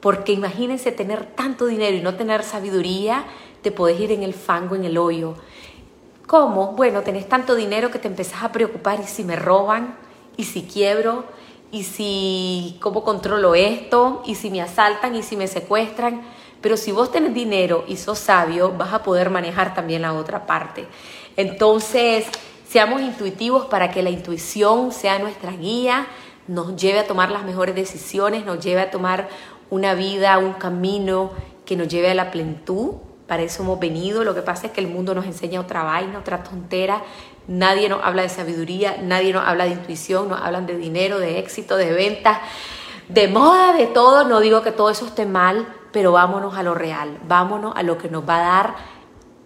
Porque 0.00 0.30
imagínense 0.30 0.92
tener 0.92 1.26
tanto 1.26 1.66
dinero 1.66 1.96
y 1.96 2.02
no 2.02 2.14
tener 2.14 2.44
sabiduría, 2.44 3.24
te 3.62 3.72
podés 3.72 3.98
ir 3.98 4.12
en 4.12 4.22
el 4.22 4.32
fango, 4.34 4.76
en 4.76 4.84
el 4.84 4.96
hoyo. 4.96 5.34
¿Cómo? 6.32 6.72
Bueno, 6.72 7.02
tenés 7.02 7.28
tanto 7.28 7.54
dinero 7.54 7.90
que 7.90 7.98
te 7.98 8.08
empezás 8.08 8.42
a 8.42 8.52
preocupar 8.52 8.98
y 9.00 9.06
si 9.06 9.22
me 9.22 9.36
roban, 9.36 9.98
y 10.38 10.44
si 10.44 10.62
quiebro, 10.62 11.26
y 11.70 11.84
si 11.84 12.78
cómo 12.80 13.04
controlo 13.04 13.54
esto, 13.54 14.22
y 14.24 14.34
si 14.34 14.48
me 14.48 14.62
asaltan, 14.62 15.14
y 15.14 15.22
si 15.22 15.36
me 15.36 15.46
secuestran. 15.46 16.22
Pero 16.62 16.78
si 16.78 16.90
vos 16.90 17.12
tenés 17.12 17.34
dinero 17.34 17.84
y 17.86 17.98
sos 17.98 18.18
sabio, 18.18 18.72
vas 18.72 18.94
a 18.94 19.02
poder 19.02 19.28
manejar 19.28 19.74
también 19.74 20.00
la 20.00 20.14
otra 20.14 20.46
parte. 20.46 20.86
Entonces, 21.36 22.24
seamos 22.66 23.02
intuitivos 23.02 23.66
para 23.66 23.90
que 23.90 24.02
la 24.02 24.08
intuición 24.08 24.90
sea 24.90 25.18
nuestra 25.18 25.52
guía, 25.52 26.06
nos 26.48 26.76
lleve 26.76 27.00
a 27.00 27.06
tomar 27.06 27.30
las 27.30 27.44
mejores 27.44 27.74
decisiones, 27.74 28.46
nos 28.46 28.58
lleve 28.64 28.80
a 28.80 28.90
tomar 28.90 29.28
una 29.68 29.92
vida, 29.92 30.38
un 30.38 30.54
camino 30.54 31.30
que 31.66 31.76
nos 31.76 31.88
lleve 31.88 32.10
a 32.10 32.14
la 32.14 32.30
plenitud. 32.30 33.11
Para 33.26 33.42
eso 33.42 33.62
hemos 33.62 33.78
venido. 33.78 34.24
Lo 34.24 34.34
que 34.34 34.42
pasa 34.42 34.66
es 34.66 34.72
que 34.72 34.80
el 34.80 34.88
mundo 34.88 35.14
nos 35.14 35.26
enseña 35.26 35.60
otra 35.60 35.82
vaina, 35.82 36.18
otra 36.18 36.42
tontera. 36.42 37.02
Nadie 37.46 37.88
nos 37.88 38.02
habla 38.02 38.22
de 38.22 38.28
sabiduría, 38.28 38.98
nadie 39.02 39.32
nos 39.32 39.46
habla 39.46 39.64
de 39.64 39.70
intuición, 39.70 40.28
nos 40.28 40.40
hablan 40.40 40.66
de 40.66 40.76
dinero, 40.76 41.18
de 41.18 41.38
éxito, 41.38 41.76
de 41.76 41.92
ventas, 41.92 42.38
de 43.08 43.28
moda, 43.28 43.72
de 43.72 43.86
todo. 43.86 44.24
No 44.24 44.40
digo 44.40 44.62
que 44.62 44.72
todo 44.72 44.90
eso 44.90 45.06
esté 45.06 45.26
mal, 45.26 45.66
pero 45.92 46.12
vámonos 46.12 46.56
a 46.56 46.62
lo 46.62 46.74
real, 46.74 47.18
vámonos 47.26 47.74
a 47.76 47.82
lo 47.82 47.98
que 47.98 48.08
nos 48.08 48.28
va 48.28 48.36
a 48.36 48.40
dar 48.40 48.74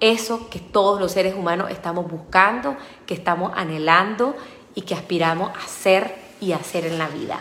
eso 0.01 0.51
que 0.51 0.59
todos 0.59 1.01
los 1.01 1.13
seres 1.13 1.35
humanos 1.35 1.71
estamos 1.71 2.11
buscando, 2.11 2.77
que 3.07 3.15
estamos 3.15 3.53
anhelando 3.55 4.35
y 4.75 4.83
que 4.83 4.95
aspiramos 4.95 5.51
a 5.57 5.67
ser 5.67 6.15
y 6.41 6.53
hacer 6.53 6.85
en 6.85 6.99
la 6.99 7.09
vida. 7.09 7.41